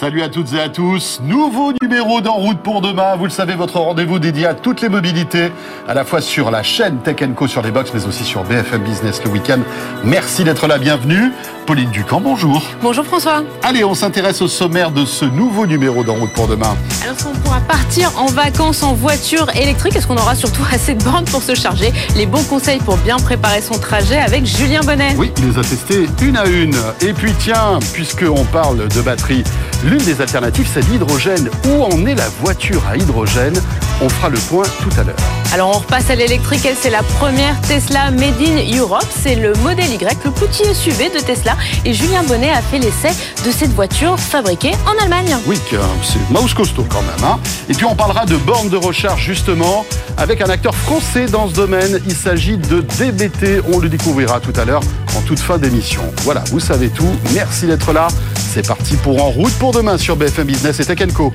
Salut 0.00 0.22
à 0.22 0.28
toutes 0.28 0.52
et 0.54 0.60
à 0.60 0.68
tous. 0.68 1.20
Nouveau 1.22 1.72
numéro 1.80 2.20
d'En 2.20 2.34
route 2.34 2.58
pour 2.58 2.80
demain. 2.80 3.14
Vous 3.16 3.24
le 3.24 3.30
savez, 3.30 3.54
votre 3.54 3.78
rendez-vous 3.78 4.18
dédié 4.18 4.46
à 4.46 4.54
toutes 4.54 4.80
les 4.80 4.88
mobilités, 4.88 5.52
à 5.86 5.94
la 5.94 6.04
fois 6.04 6.20
sur 6.20 6.50
la 6.50 6.62
chaîne 6.62 6.98
Tech 6.98 7.16
Co 7.36 7.46
sur 7.46 7.62
les 7.62 7.70
box, 7.70 7.92
mais 7.94 8.04
aussi 8.06 8.24
sur 8.24 8.42
BFM 8.42 8.82
Business 8.82 9.22
le 9.22 9.30
week-end. 9.30 9.60
Merci 10.02 10.44
d'être 10.44 10.66
là. 10.66 10.78
Bienvenue. 10.78 11.30
Pauline 11.66 11.90
Ducamp, 11.90 12.20
bonjour. 12.20 12.62
Bonjour 12.82 13.04
François. 13.04 13.44
Allez, 13.62 13.84
on 13.84 13.94
s'intéresse 13.94 14.42
au 14.42 14.48
sommaire 14.48 14.90
de 14.90 15.04
ce 15.04 15.24
nouveau 15.24 15.66
numéro 15.66 16.02
d'En 16.02 16.14
route 16.14 16.32
pour 16.32 16.48
demain. 16.48 16.74
Alors, 17.02 17.14
est-ce 17.14 17.24
qu'on 17.24 17.34
pourra 17.34 17.60
partir 17.60 18.10
en 18.18 18.26
vacances 18.26 18.82
en 18.82 18.94
voiture 18.94 19.46
électrique 19.54 19.94
Est-ce 19.94 20.08
qu'on 20.08 20.16
aura 20.16 20.34
surtout 20.34 20.64
assez 20.72 20.94
de 20.94 21.04
bornes 21.04 21.26
pour 21.26 21.42
se 21.42 21.54
charger? 21.54 21.92
Les 22.16 22.26
bons 22.26 22.42
conseils 22.44 22.80
pour 22.80 22.96
bien 22.96 23.18
préparer 23.18 23.60
son 23.60 23.78
trajet 23.78 24.18
avec 24.18 24.44
Julien 24.46 24.80
Bonnet. 24.80 25.14
Oui, 25.16 25.30
il 25.38 25.50
les 25.50 25.58
a 25.58 25.62
testés 25.62 26.06
une 26.22 26.36
à 26.36 26.46
une. 26.46 26.74
Et 27.00 27.12
puis 27.12 27.32
tiens, 27.38 27.78
puisqu'on 27.92 28.44
parle 28.46 28.88
de 28.88 29.00
batterie, 29.00 29.44
l'une 29.84 30.02
des 30.02 30.20
alternatives, 30.20 30.68
c'est 30.72 30.86
l'hydrogène. 30.88 31.48
Où 31.68 31.82
en 31.82 32.06
est 32.06 32.14
la 32.14 32.28
voiture 32.40 32.82
à 32.88 32.96
hydrogène? 32.96 33.60
On 34.00 34.08
fera 34.08 34.28
le 34.28 34.38
point 34.38 34.64
tout 34.80 35.00
à 35.00 35.04
l'heure. 35.04 35.16
Alors 35.52 35.68
on 35.68 35.78
repasse 35.78 36.08
à 36.10 36.14
l'électrique, 36.14 36.64
elle 36.64 36.76
c'est 36.80 36.90
la 36.90 37.02
première 37.02 37.60
Tesla 37.60 38.10
Made 38.10 38.40
in 38.40 38.78
Europe, 38.78 39.06
c'est 39.22 39.34
le 39.34 39.52
modèle 39.62 39.92
Y, 39.92 40.24
le 40.24 40.30
petit 40.30 40.64
SUV 40.74 41.10
de 41.10 41.18
Tesla 41.18 41.56
et 41.84 41.92
Julien 41.92 42.22
Bonnet 42.22 42.50
a 42.50 42.62
fait 42.62 42.78
l'essai 42.78 43.10
de 43.44 43.50
cette 43.50 43.72
voiture 43.72 44.18
fabriquée 44.18 44.72
en 44.86 45.02
Allemagne. 45.02 45.36
Oui, 45.46 45.58
que, 45.70 45.76
c'est 46.02 46.30
mouse 46.30 46.54
costaud 46.54 46.86
quand 46.88 47.02
même. 47.02 47.30
Hein. 47.30 47.38
Et 47.68 47.74
puis 47.74 47.84
on 47.84 47.94
parlera 47.94 48.24
de 48.24 48.36
bornes 48.36 48.70
de 48.70 48.76
recharge 48.76 49.22
justement 49.22 49.84
avec 50.16 50.40
un 50.40 50.48
acteur 50.48 50.74
français 50.74 51.26
dans 51.26 51.48
ce 51.48 51.54
domaine. 51.54 52.00
Il 52.06 52.14
s'agit 52.14 52.56
de 52.56 52.80
DBT. 52.80 53.62
On 53.72 53.78
le 53.78 53.88
découvrira 53.88 54.40
tout 54.40 54.52
à 54.58 54.64
l'heure 54.64 54.82
en 55.16 55.20
toute 55.20 55.40
fin 55.40 55.58
d'émission. 55.58 56.02
Voilà, 56.22 56.42
vous 56.50 56.60
savez 56.60 56.88
tout. 56.88 57.08
Merci 57.34 57.66
d'être 57.66 57.92
là. 57.92 58.08
C'est 58.54 58.66
parti 58.66 58.96
pour 58.96 59.24
En 59.24 59.30
route 59.30 59.54
pour 59.54 59.72
demain 59.72 59.96
sur 59.96 60.14
BFM 60.14 60.46
Business 60.46 60.78
et 60.78 60.84
Tech 60.84 61.10
Co. 61.14 61.32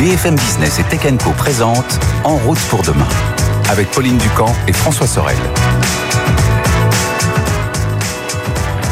BFM 0.00 0.34
Business 0.34 0.80
et 0.80 0.82
Tech 0.82 1.02
Co 1.22 1.30
présente 1.30 2.00
En 2.24 2.34
route 2.38 2.58
pour 2.68 2.82
demain 2.82 3.06
avec 3.68 3.88
Pauline 3.92 4.18
Ducamp 4.18 4.52
et 4.66 4.72
François 4.72 5.06
Sorel. 5.06 5.38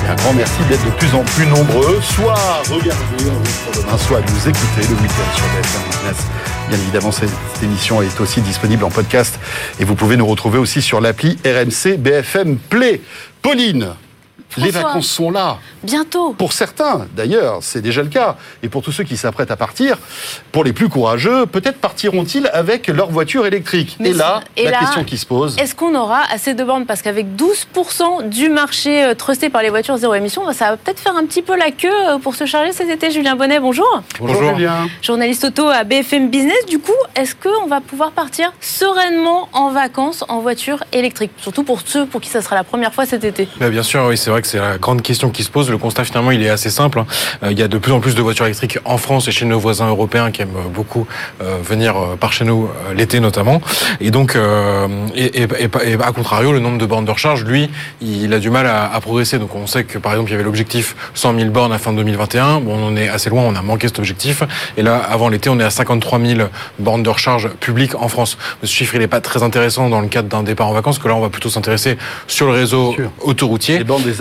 Et 0.04 0.08
un 0.08 0.14
grand 0.14 0.32
merci 0.32 0.62
d'être 0.68 0.84
de 0.84 0.90
plus 0.90 1.12
en 1.12 1.24
plus 1.24 1.46
nombreux, 1.46 2.00
soit 2.02 2.34
à 2.34 2.58
regarder 2.72 3.28
En 3.28 3.34
route 3.34 3.58
pour 3.64 3.82
demain, 3.82 3.98
soit 3.98 4.18
à 4.18 4.20
nous 4.20 4.48
écouter 4.48 4.82
le 4.88 4.94
week-end 4.94 5.34
sur 5.34 5.44
BFM 5.46 5.82
Business. 5.90 6.47
Bien 6.69 6.78
évidemment, 6.78 7.12
cette, 7.12 7.30
émission 7.62 8.02
est 8.02 8.20
aussi 8.20 8.42
disponible 8.42 8.84
en 8.84 8.91
podcast 8.91 9.41
et 9.80 9.84
vous 9.84 9.94
pouvez 9.94 10.19
nous 10.19 10.27
retrouver 10.27 10.58
aussi 10.58 10.83
sur 10.83 11.00
l'appli 11.00 11.38
RMC 11.47 11.97
BFM 11.97 12.58
Play. 12.58 13.00
Pauline, 13.41 13.94
les 14.56 14.70
vacances 14.70 15.08
sont 15.08 15.31
là. 15.31 15.58
Bientôt. 15.83 16.33
Pour 16.33 16.53
certains, 16.53 17.06
d'ailleurs, 17.14 17.58
c'est 17.61 17.81
déjà 17.81 18.03
le 18.03 18.08
cas. 18.08 18.36
Et 18.62 18.69
pour 18.69 18.83
tous 18.83 18.92
ceux 18.92 19.05
qui 19.05 19.17
s'apprêtent 19.17 19.50
à 19.50 19.56
partir, 19.56 19.98
pour 20.53 20.64
les 20.64 20.72
plus 20.72 20.89
courageux, 20.89 21.47
peut-être 21.47 21.78
partiront-ils 21.78 22.48
avec 22.53 22.89
leur 22.89 23.11
voiture 23.11 23.47
électrique. 23.47 23.97
Mais 24.00 24.11
et 24.11 24.14
là, 24.14 24.41
et 24.56 24.64
la 24.64 24.70
là, 24.72 24.78
question 24.81 25.05
qui 25.05 25.19
se 25.19 25.27
pose. 25.27 25.56
Est-ce 25.59 25.75
qu'on 25.75 25.94
aura 25.94 26.22
assez 26.33 26.55
de 26.55 26.64
bornes? 26.64 26.86
Parce 26.86 27.03
qu'avec 27.03 27.27
12% 27.36 28.28
du 28.28 28.48
marché 28.48 29.05
euh, 29.05 29.14
trusté 29.14 29.50
par 29.50 29.62
les 29.62 29.70
voitures 29.70 29.97
zéro 29.97 30.14
émission, 30.14 30.44
bah, 30.44 30.53
ça 30.53 30.70
va 30.70 30.77
peut-être 30.77 31.00
faire 31.00 31.16
un 31.16 31.25
petit 31.25 31.42
peu 31.42 31.56
la 31.56 31.70
queue 31.70 31.89
euh, 31.89 32.19
pour 32.19 32.34
se 32.34 32.47
charger 32.47 32.72
cet 32.72 32.89
été. 32.89 33.11
Julien 33.11 33.36
Bonnet, 33.36 33.61
bonjour. 33.61 34.03
Bonjour, 34.19 34.55
Julien. 34.55 34.89
Journaliste 35.03 35.44
auto 35.44 35.69
à 35.69 35.84
BFM 35.84 36.31
Business. 36.31 36.66
Du 36.66 36.78
coup, 36.78 36.92
est-ce 37.14 37.34
qu'on 37.34 37.66
va 37.66 37.81
pouvoir 37.81 38.12
partir 38.12 38.53
sereinement 38.61 39.48
en 39.53 39.70
vacances 39.70 40.25
en 40.28 40.41
voiture 40.41 40.83
électrique? 40.92 41.31
Surtout 41.39 41.62
pour 41.62 41.81
ceux 41.84 42.06
pour 42.06 42.20
qui 42.20 42.28
ça 42.28 42.42
sera 42.42 42.56
la 42.56 42.64
première 42.64 42.92
fois 42.92 43.06
cet 43.06 43.25
été. 43.25 43.48
Bah, 43.61 43.70
bien 43.70 43.83
sûr, 43.83 44.05
oui, 44.09 44.16
c'est 44.28 44.32
vrai 44.32 44.42
que 44.42 44.48
c'est 44.48 44.58
la 44.58 44.76
grande 44.76 45.00
question 45.00 45.30
qui 45.30 45.42
se 45.42 45.48
pose. 45.48 45.70
Le 45.70 45.78
constat 45.78 46.04
finalement, 46.04 46.32
il 46.32 46.42
est 46.42 46.50
assez 46.50 46.68
simple. 46.68 47.02
Euh, 47.42 47.50
il 47.50 47.58
y 47.58 47.62
a 47.62 47.68
de 47.68 47.78
plus 47.78 47.92
en 47.92 48.00
plus 48.00 48.14
de 48.14 48.20
voitures 48.20 48.44
électriques 48.44 48.78
en 48.84 48.98
France 48.98 49.26
et 49.26 49.30
chez 49.32 49.46
nos 49.46 49.58
voisins 49.58 49.88
européens 49.88 50.30
qui 50.30 50.42
aiment 50.42 50.50
beaucoup 50.75 51.06
euh, 51.42 51.56
venir 51.64 51.97
euh, 51.97 52.16
par 52.16 52.34
chez 52.34 52.44
nous 52.44 52.69
l'été 52.94 53.20
notamment. 53.20 53.62
Et 54.03 54.10
donc, 54.10 54.36
et, 55.14 55.42
et- 55.42 55.48
et- 55.64 55.94
à 55.94 56.12
contrario, 56.12 56.53
le 56.53 56.58
nombre 56.60 56.76
de 56.76 56.84
bornes 56.84 57.06
de 57.06 57.10
recharge, 57.10 57.42
lui, 57.44 57.70
il 58.03 58.34
a 58.34 58.38
du 58.38 58.50
mal 58.50 58.66
à, 58.66 58.92
à 58.92 59.00
progresser. 59.00 59.38
Donc, 59.38 59.54
on 59.54 59.66
sait 59.66 59.84
que 59.84 59.97
par 59.97 60.12
exemple, 60.12 60.28
il 60.28 60.32
y 60.32 60.34
avait 60.34 60.44
l'objectif 60.44 60.94
100 61.14 61.38
000 61.38 61.50
bornes 61.50 61.72
à 61.72 61.78
fin 61.78 61.94
2021. 61.94 62.60
Bon, 62.60 62.76
on 62.78 62.88
en 62.88 62.97
est 62.98 63.08
assez 63.08 63.30
loin, 63.30 63.44
on 63.44 63.54
a 63.54 63.62
manqué 63.62 63.88
cet 63.88 63.98
objectif. 63.98 64.42
Et 64.76 64.82
là, 64.82 64.97
avant 64.97 65.30
l'été, 65.30 65.48
on 65.48 65.58
est 65.58 65.64
à 65.64 65.70
53 65.70 66.20
000 66.20 66.41
bornes 66.78 67.03
de 67.03 67.08
recharge 67.08 67.48
publiques 67.60 67.94
en 67.94 68.08
France. 68.08 68.36
Ce 68.62 68.66
chiffre, 68.69 68.94
il 68.94 69.00
n'est 69.00 69.06
pas 69.08 69.22
très 69.22 69.42
intéressant 69.42 69.88
dans 69.88 70.03
le 70.03 70.08
cadre 70.08 70.28
d'un 70.28 70.42
départ 70.42 70.69
en 70.69 70.74
vacances, 70.74 70.98
que 70.98 71.08
là, 71.08 71.14
on 71.14 71.20
va 71.20 71.30
plutôt 71.30 71.48
s'intéresser 71.48 71.97
sur 72.26 72.44
le 72.47 72.53
réseau 72.53 72.94
autoroutier. 73.22 73.78
Les 73.78 73.84
bornes 73.84 74.03
des 74.03 74.17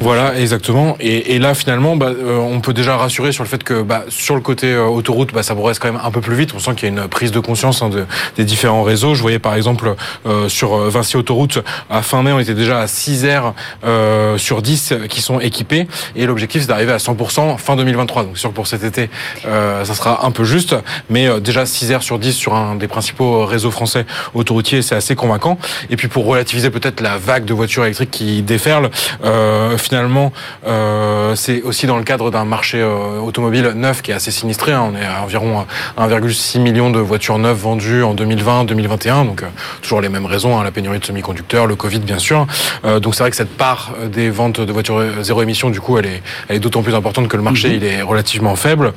Voilà, 0.00 0.38
exactement. 0.38 0.96
Et, 1.00 1.34
et 1.34 1.38
là, 1.38 1.54
finalement, 1.54 1.96
bah, 1.96 2.10
euh, 2.10 2.38
on 2.38 2.60
peut 2.60 2.72
déjà 2.72 2.96
rassurer 2.96 3.32
sur 3.32 3.44
le 3.44 3.48
fait 3.48 3.62
que 3.62 3.82
bah, 3.82 4.04
sur 4.08 4.34
le 4.34 4.40
côté 4.40 4.72
euh, 4.72 4.84
autoroute, 4.84 5.32
bah, 5.32 5.42
ça 5.42 5.54
progresse 5.54 5.78
quand 5.78 5.92
même 5.92 6.00
un 6.02 6.10
peu 6.10 6.20
plus 6.20 6.36
vite. 6.36 6.52
On 6.54 6.58
sent 6.58 6.74
qu'il 6.74 6.88
y 6.88 6.98
a 6.98 7.02
une 7.02 7.08
prise 7.08 7.32
de 7.32 7.40
conscience 7.40 7.82
hein, 7.82 7.88
de, 7.88 8.06
des 8.36 8.44
différents 8.44 8.82
réseaux. 8.82 9.14
Je 9.14 9.22
voyais 9.22 9.38
par 9.38 9.54
exemple 9.54 9.94
euh, 10.26 10.48
sur 10.48 10.74
euh, 10.74 10.88
Vinci 10.88 11.16
Autoroute, 11.16 11.58
à 11.90 12.02
fin 12.02 12.22
mai, 12.22 12.32
on 12.32 12.38
était 12.38 12.54
déjà 12.54 12.80
à 12.80 12.86
6 12.86 13.24
aires 13.24 13.54
euh, 13.84 14.38
sur 14.38 14.62
10 14.62 14.94
qui 15.08 15.20
sont 15.20 15.40
équipées. 15.40 15.86
Et 16.16 16.26
l'objectif, 16.26 16.62
c'est 16.62 16.68
d'arriver 16.68 16.92
à 16.92 16.98
100% 16.98 17.58
fin 17.58 17.76
2023. 17.76 18.24
Donc, 18.24 18.38
sûr 18.38 18.52
pour 18.52 18.66
cet 18.66 18.84
été, 18.84 19.10
ça 19.44 19.94
sera 19.94 20.26
un 20.26 20.30
peu 20.30 20.44
juste. 20.44 20.74
Mais 21.10 21.40
déjà 21.40 21.66
6 21.66 21.90
aires 21.90 22.02
sur 22.02 22.18
10 22.18 22.32
sur 22.32 22.54
un 22.54 22.76
des 22.76 22.88
principaux 22.88 23.44
réseaux 23.46 23.70
français 23.70 24.06
autoroutiers, 24.34 24.82
c'est 24.82 24.94
assez 24.94 25.14
convaincant. 25.14 25.58
Et 25.90 25.96
puis 25.96 26.08
pour 26.08 26.26
relativiser 26.26 26.70
peut-être 26.70 27.00
la 27.00 27.18
vague 27.18 27.44
de 27.44 27.54
voitures 27.54 27.84
électriques 27.84 28.10
qui 28.10 28.42
déferle, 28.42 28.90
euh, 29.24 29.76
finalement, 29.78 30.32
euh, 30.66 31.34
c'est 31.34 31.62
aussi 31.62 31.86
dans 31.86 31.96
le 31.98 32.04
cadre 32.04 32.30
d'un 32.30 32.44
marché 32.44 32.80
euh, 32.80 33.18
automobile 33.18 33.72
neuf 33.74 34.02
qui 34.02 34.10
est 34.10 34.14
assez 34.14 34.30
sinistré. 34.30 34.72
hein. 34.72 34.90
On 34.92 34.96
est 34.96 35.04
à 35.04 35.22
environ 35.22 35.66
1,6 35.98 36.60
million 36.60 36.90
de 36.90 36.98
voitures 36.98 37.38
neuves 37.38 37.58
vendues 37.58 38.02
en 38.02 38.14
2020-2021. 38.14 39.26
Donc 39.26 39.42
euh, 39.42 39.46
toujours 39.82 40.00
les 40.00 40.08
mêmes 40.08 40.26
raisons, 40.26 40.58
hein, 40.58 40.64
la 40.64 40.70
pénurie 40.70 40.98
de 40.98 41.04
semi-conducteurs, 41.04 41.66
le 41.66 41.76
Covid 41.76 42.00
bien 42.00 42.18
sûr. 42.18 42.46
Euh, 42.84 43.00
donc 43.00 43.14
c'est 43.14 43.22
vrai 43.22 43.30
que 43.30 43.36
cette 43.36 43.56
part 43.56 43.92
euh, 44.00 44.08
des 44.08 44.30
ventes 44.30 44.60
de 44.60 44.72
voitures 44.72 44.98
euh, 44.98 45.22
zéro 45.22 45.42
émission, 45.42 45.70
du 45.70 45.80
coup, 45.80 45.98
elle 45.98 46.06
est, 46.06 46.22
elle 46.48 46.56
est 46.56 46.60
d'autant 46.60 46.82
plus 46.82 46.94
importante 46.94 47.28
que 47.28 47.36
le 47.36 47.42
marché 47.42 47.74
il 47.74 47.84
est 47.84 48.02
relativement 48.02 48.56
faible. 48.56 48.92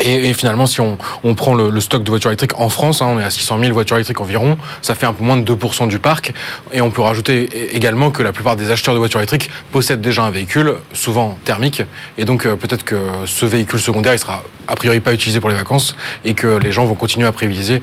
Et, 0.00 0.32
finalement, 0.32 0.66
si 0.66 0.80
on, 0.80 0.96
prend 1.34 1.54
le, 1.54 1.80
stock 1.80 2.02
de 2.02 2.08
voitures 2.08 2.30
électriques 2.30 2.58
en 2.58 2.68
France, 2.68 3.02
hein, 3.02 3.08
on 3.10 3.18
est 3.18 3.24
à 3.24 3.30
600 3.30 3.58
000 3.60 3.72
voitures 3.72 3.96
électriques 3.96 4.20
environ, 4.20 4.56
ça 4.82 4.94
fait 4.94 5.06
un 5.06 5.12
peu 5.12 5.24
moins 5.24 5.36
de 5.36 5.54
2% 5.54 5.88
du 5.88 5.98
parc. 5.98 6.32
Et 6.72 6.80
on 6.80 6.90
peut 6.90 7.02
rajouter 7.02 7.74
également 7.74 8.10
que 8.10 8.22
la 8.22 8.32
plupart 8.32 8.56
des 8.56 8.70
acheteurs 8.70 8.94
de 8.94 8.98
voitures 8.98 9.20
électriques 9.20 9.50
possèdent 9.72 10.00
déjà 10.00 10.22
un 10.22 10.30
véhicule, 10.30 10.74
souvent 10.92 11.38
thermique. 11.44 11.82
Et 12.16 12.24
donc 12.24 12.46
euh, 12.46 12.56
peut-être 12.56 12.84
que 12.84 12.96
ce 13.26 13.46
véhicule 13.46 13.80
secondaire, 13.80 14.14
il 14.14 14.18
sera 14.18 14.44
a 14.68 14.76
priori 14.76 15.00
pas 15.00 15.14
utilisé 15.14 15.40
pour 15.40 15.48
les 15.48 15.56
vacances 15.56 15.96
et 16.24 16.34
que 16.34 16.58
les 16.58 16.72
gens 16.72 16.84
vont 16.84 16.94
continuer 16.94 17.26
à 17.26 17.32
privilégier, 17.32 17.80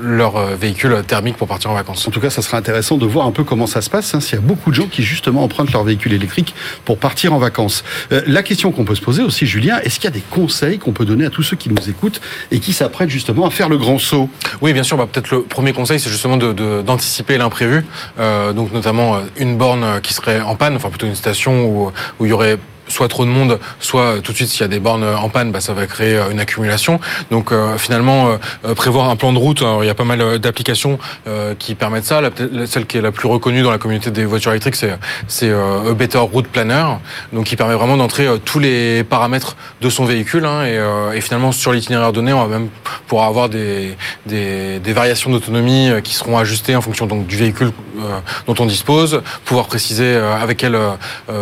leur 0.00 0.36
euh, 0.36 0.56
véhicule 0.56 1.02
thermique 1.06 1.36
pour 1.36 1.48
partir 1.48 1.70
en 1.70 1.74
vacances. 1.74 2.06
En 2.06 2.10
tout 2.10 2.20
cas, 2.20 2.30
ça 2.30 2.42
sera 2.42 2.58
intéressant 2.58 2.96
de 2.96 3.06
voir 3.06 3.26
un 3.26 3.30
peu 3.30 3.44
comment 3.44 3.66
ça 3.66 3.80
se 3.80 3.88
passe, 3.88 4.14
hein, 4.14 4.20
s'il 4.20 4.34
y 4.34 4.38
a 4.38 4.44
beaucoup 4.44 4.70
de 4.70 4.74
gens 4.74 4.86
qui 4.86 5.02
justement 5.02 5.44
empruntent 5.44 5.72
leur 5.72 5.84
véhicule 5.84 6.12
électrique 6.12 6.54
pour 6.84 6.98
partir 6.98 7.32
en 7.32 7.38
vacances. 7.38 7.84
Euh, 8.12 8.22
la 8.26 8.42
question 8.42 8.72
qu'on 8.72 8.84
peut 8.84 8.96
se 8.96 9.00
poser 9.00 9.22
aussi, 9.22 9.46
Julien, 9.46 9.78
est-ce 9.82 10.00
qu'il 10.00 10.04
y 10.04 10.12
a 10.12 10.16
des 10.16 10.24
conseils 10.30 10.78
qu'on 10.78 10.92
donner 11.04 11.26
à 11.26 11.30
tous 11.30 11.42
ceux 11.42 11.56
qui 11.56 11.68
nous 11.70 11.88
écoutent 11.90 12.20
et 12.50 12.60
qui 12.60 12.72
s'apprêtent 12.72 13.10
justement 13.10 13.46
à 13.46 13.50
faire 13.50 13.68
le 13.68 13.78
grand 13.78 13.98
saut 13.98 14.28
Oui, 14.60 14.72
bien 14.72 14.82
sûr. 14.82 14.96
Bah, 14.96 15.06
Peut-être 15.10 15.30
le 15.30 15.42
premier 15.42 15.72
conseil, 15.72 15.98
c'est 16.00 16.10
justement 16.10 16.36
de- 16.36 16.52
de- 16.52 16.82
d'anticiper 16.82 17.38
l'imprévu. 17.38 17.84
Euh, 18.18 18.52
donc 18.52 18.72
notamment 18.72 19.16
euh, 19.16 19.20
une 19.36 19.56
borne 19.56 19.84
euh, 19.84 20.00
qui 20.00 20.14
serait 20.14 20.40
en 20.40 20.54
panne, 20.56 20.76
enfin 20.76 20.88
plutôt 20.90 21.06
une 21.06 21.14
station 21.14 21.64
où, 21.66 21.92
où 22.20 22.26
il 22.26 22.28
y 22.28 22.32
aurait 22.32 22.58
soit 22.88 23.08
trop 23.08 23.24
de 23.24 23.30
monde, 23.30 23.58
soit 23.80 24.02
euh, 24.02 24.20
tout 24.20 24.32
de 24.32 24.36
suite 24.36 24.48
s'il 24.48 24.62
y 24.62 24.64
a 24.64 24.68
des 24.68 24.80
bornes 24.80 25.04
euh, 25.04 25.16
en 25.16 25.28
panne, 25.28 25.52
bah, 25.52 25.60
ça 25.60 25.72
va 25.72 25.86
créer 25.86 26.16
euh, 26.16 26.30
une 26.30 26.40
accumulation. 26.40 27.00
Donc 27.30 27.52
finalement, 27.76 28.38
prévoir 28.76 29.08
un 29.10 29.16
plan 29.16 29.32
de 29.32 29.38
route, 29.38 29.62
alors, 29.62 29.84
il 29.84 29.86
y 29.86 29.90
a 29.90 29.94
pas 29.94 30.04
mal 30.04 30.38
d'applications 30.38 30.98
qui 31.58 31.74
permettent 31.74 32.04
ça. 32.04 32.20
La- 32.20 32.30
celle 32.66 32.86
qui 32.86 32.98
est 32.98 33.00
la 33.00 33.12
plus 33.12 33.28
reconnue 33.28 33.62
dans 33.62 33.70
la 33.70 33.78
communauté 33.78 34.10
des 34.10 34.24
voitures 34.24 34.52
électriques, 34.52 34.76
c'est 35.28 35.52
Better 35.96 36.18
Route 36.18 36.46
Planner, 36.48 36.84
donc 37.32 37.46
qui 37.46 37.56
permet 37.56 37.74
vraiment 37.74 37.96
d'entrer 37.96 38.26
tous 38.44 38.58
les 38.58 39.04
paramètres 39.04 39.56
de 39.80 39.90
son 39.90 40.04
véhicule. 40.04 40.44
hein, 40.44 40.64
et, 40.64 41.16
et 41.16 41.20
finalement, 41.20 41.52
sur 41.52 41.72
l'itinéraire 41.72 42.12
donné, 42.12 42.32
on 42.32 42.46
va 42.46 42.58
même 42.58 42.68
pouvoir 43.06 43.26
avoir 43.28 43.48
des, 43.48 43.96
des, 44.26 44.78
des 44.78 44.92
variations 44.92 45.30
d'autonomie 45.30 45.90
qui 46.02 46.14
seront 46.14 46.38
ajustées 46.38 46.76
en 46.76 46.80
fonction 46.80 47.06
donc 47.06 47.26
du 47.26 47.36
véhicule 47.36 47.72
dont 48.46 48.54
on 48.58 48.66
dispose, 48.66 49.22
pouvoir 49.44 49.66
préciser 49.66 50.16
avec 50.16 50.58
quel 50.58 50.78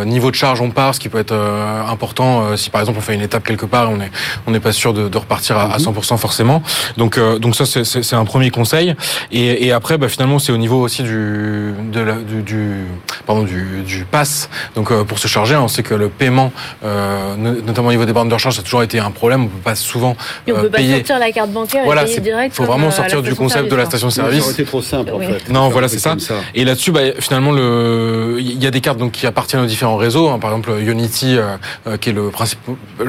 niveau 0.05 0.31
de 0.31 0.35
charge 0.35 0.61
on 0.61 0.69
part, 0.71 0.95
ce 0.95 0.99
qui 0.99 1.09
peut 1.09 1.19
être 1.19 1.36
important 1.87 2.41
euh, 2.43 2.55
si 2.57 2.69
par 2.69 2.81
exemple 2.81 2.99
on 2.99 3.01
fait 3.01 3.13
une 3.15 3.21
étape 3.21 3.43
quelque 3.43 3.65
part, 3.65 3.89
et 3.89 3.93
on 3.93 4.01
est 4.01 4.11
on 4.47 4.51
n'est 4.51 4.59
pas 4.59 4.71
sûr 4.71 4.93
de, 4.93 5.07
de 5.09 5.17
repartir 5.17 5.57
à, 5.57 5.73
à 5.73 5.77
100% 5.77 6.17
forcément. 6.17 6.61
Donc 6.97 7.17
euh, 7.17 7.39
donc 7.39 7.55
ça 7.55 7.65
c'est- 7.65 8.13
un 8.13 8.25
premier 8.25 8.49
conseil. 8.49 8.95
Et, 9.31 9.65
et 9.67 9.71
après 9.71 9.97
bah, 9.97 10.07
finalement 10.09 10.39
c'est 10.39 10.51
au 10.51 10.57
niveau 10.57 10.81
aussi 10.81 11.03
du, 11.03 11.73
de 11.91 11.99
la, 11.99 12.13
du, 12.13 12.41
du 12.41 12.71
pardon, 13.25 13.43
du, 13.43 13.83
du 13.85 14.05
pass. 14.05 14.49
Donc 14.75 14.91
pour 15.03 15.19
se 15.19 15.27
charger, 15.27 15.55
on 15.55 15.67
sait 15.67 15.83
que 15.83 15.93
le 15.93 16.09
paiement, 16.09 16.51
notamment 17.37 17.89
au 17.89 17.91
niveau 17.91 18.05
des 18.05 18.13
bornes 18.13 18.29
de 18.29 18.33
recharge, 18.33 18.55
ça 18.55 18.61
a 18.61 18.63
toujours 18.63 18.83
été 18.83 18.99
un 18.99 19.11
problème. 19.11 19.43
On 19.43 19.47
peut 19.47 19.61
pas 19.63 19.75
souvent 19.75 20.15
on 20.47 20.53
peut 20.53 20.69
pas 20.69 20.79
sortir 20.83 21.19
la 21.19 21.31
carte 21.31 21.51
bancaire 21.51 21.83
voilà, 21.85 22.03
et 22.03 22.05
payer 22.05 22.19
direct. 22.21 22.53
Il 22.53 22.57
faut 22.57 22.65
vraiment 22.65 22.91
sortir 22.91 23.21
du 23.21 23.35
concept 23.35 23.69
de 23.69 23.75
la 23.75 23.85
station-service. 23.85 24.39
Ça 24.39 24.45
aurait 24.45 24.53
été 24.53 24.65
trop 24.65 24.81
simple 24.81 25.11
en 25.13 25.19
fait. 25.19 25.49
Non, 25.49 25.69
voilà, 25.69 25.87
c'est 25.87 25.99
ça. 25.99 26.15
Et 26.55 26.63
là-dessus, 26.65 26.91
bah, 26.91 27.01
finalement, 27.19 27.51
le, 27.51 28.37
il 28.39 28.61
y 28.63 28.67
a 28.67 28.71
des 28.71 28.81
cartes 28.81 28.97
donc 28.97 29.11
qui 29.11 29.25
appartiennent 29.27 29.61
aux 29.63 29.67
différents 29.67 29.97
réseaux. 29.97 30.29
Hein. 30.29 30.39
Par 30.39 30.51
exemple, 30.51 30.71
Unity, 30.79 31.26
qui 32.01 32.09
est 32.09 32.13
le, 32.13 32.29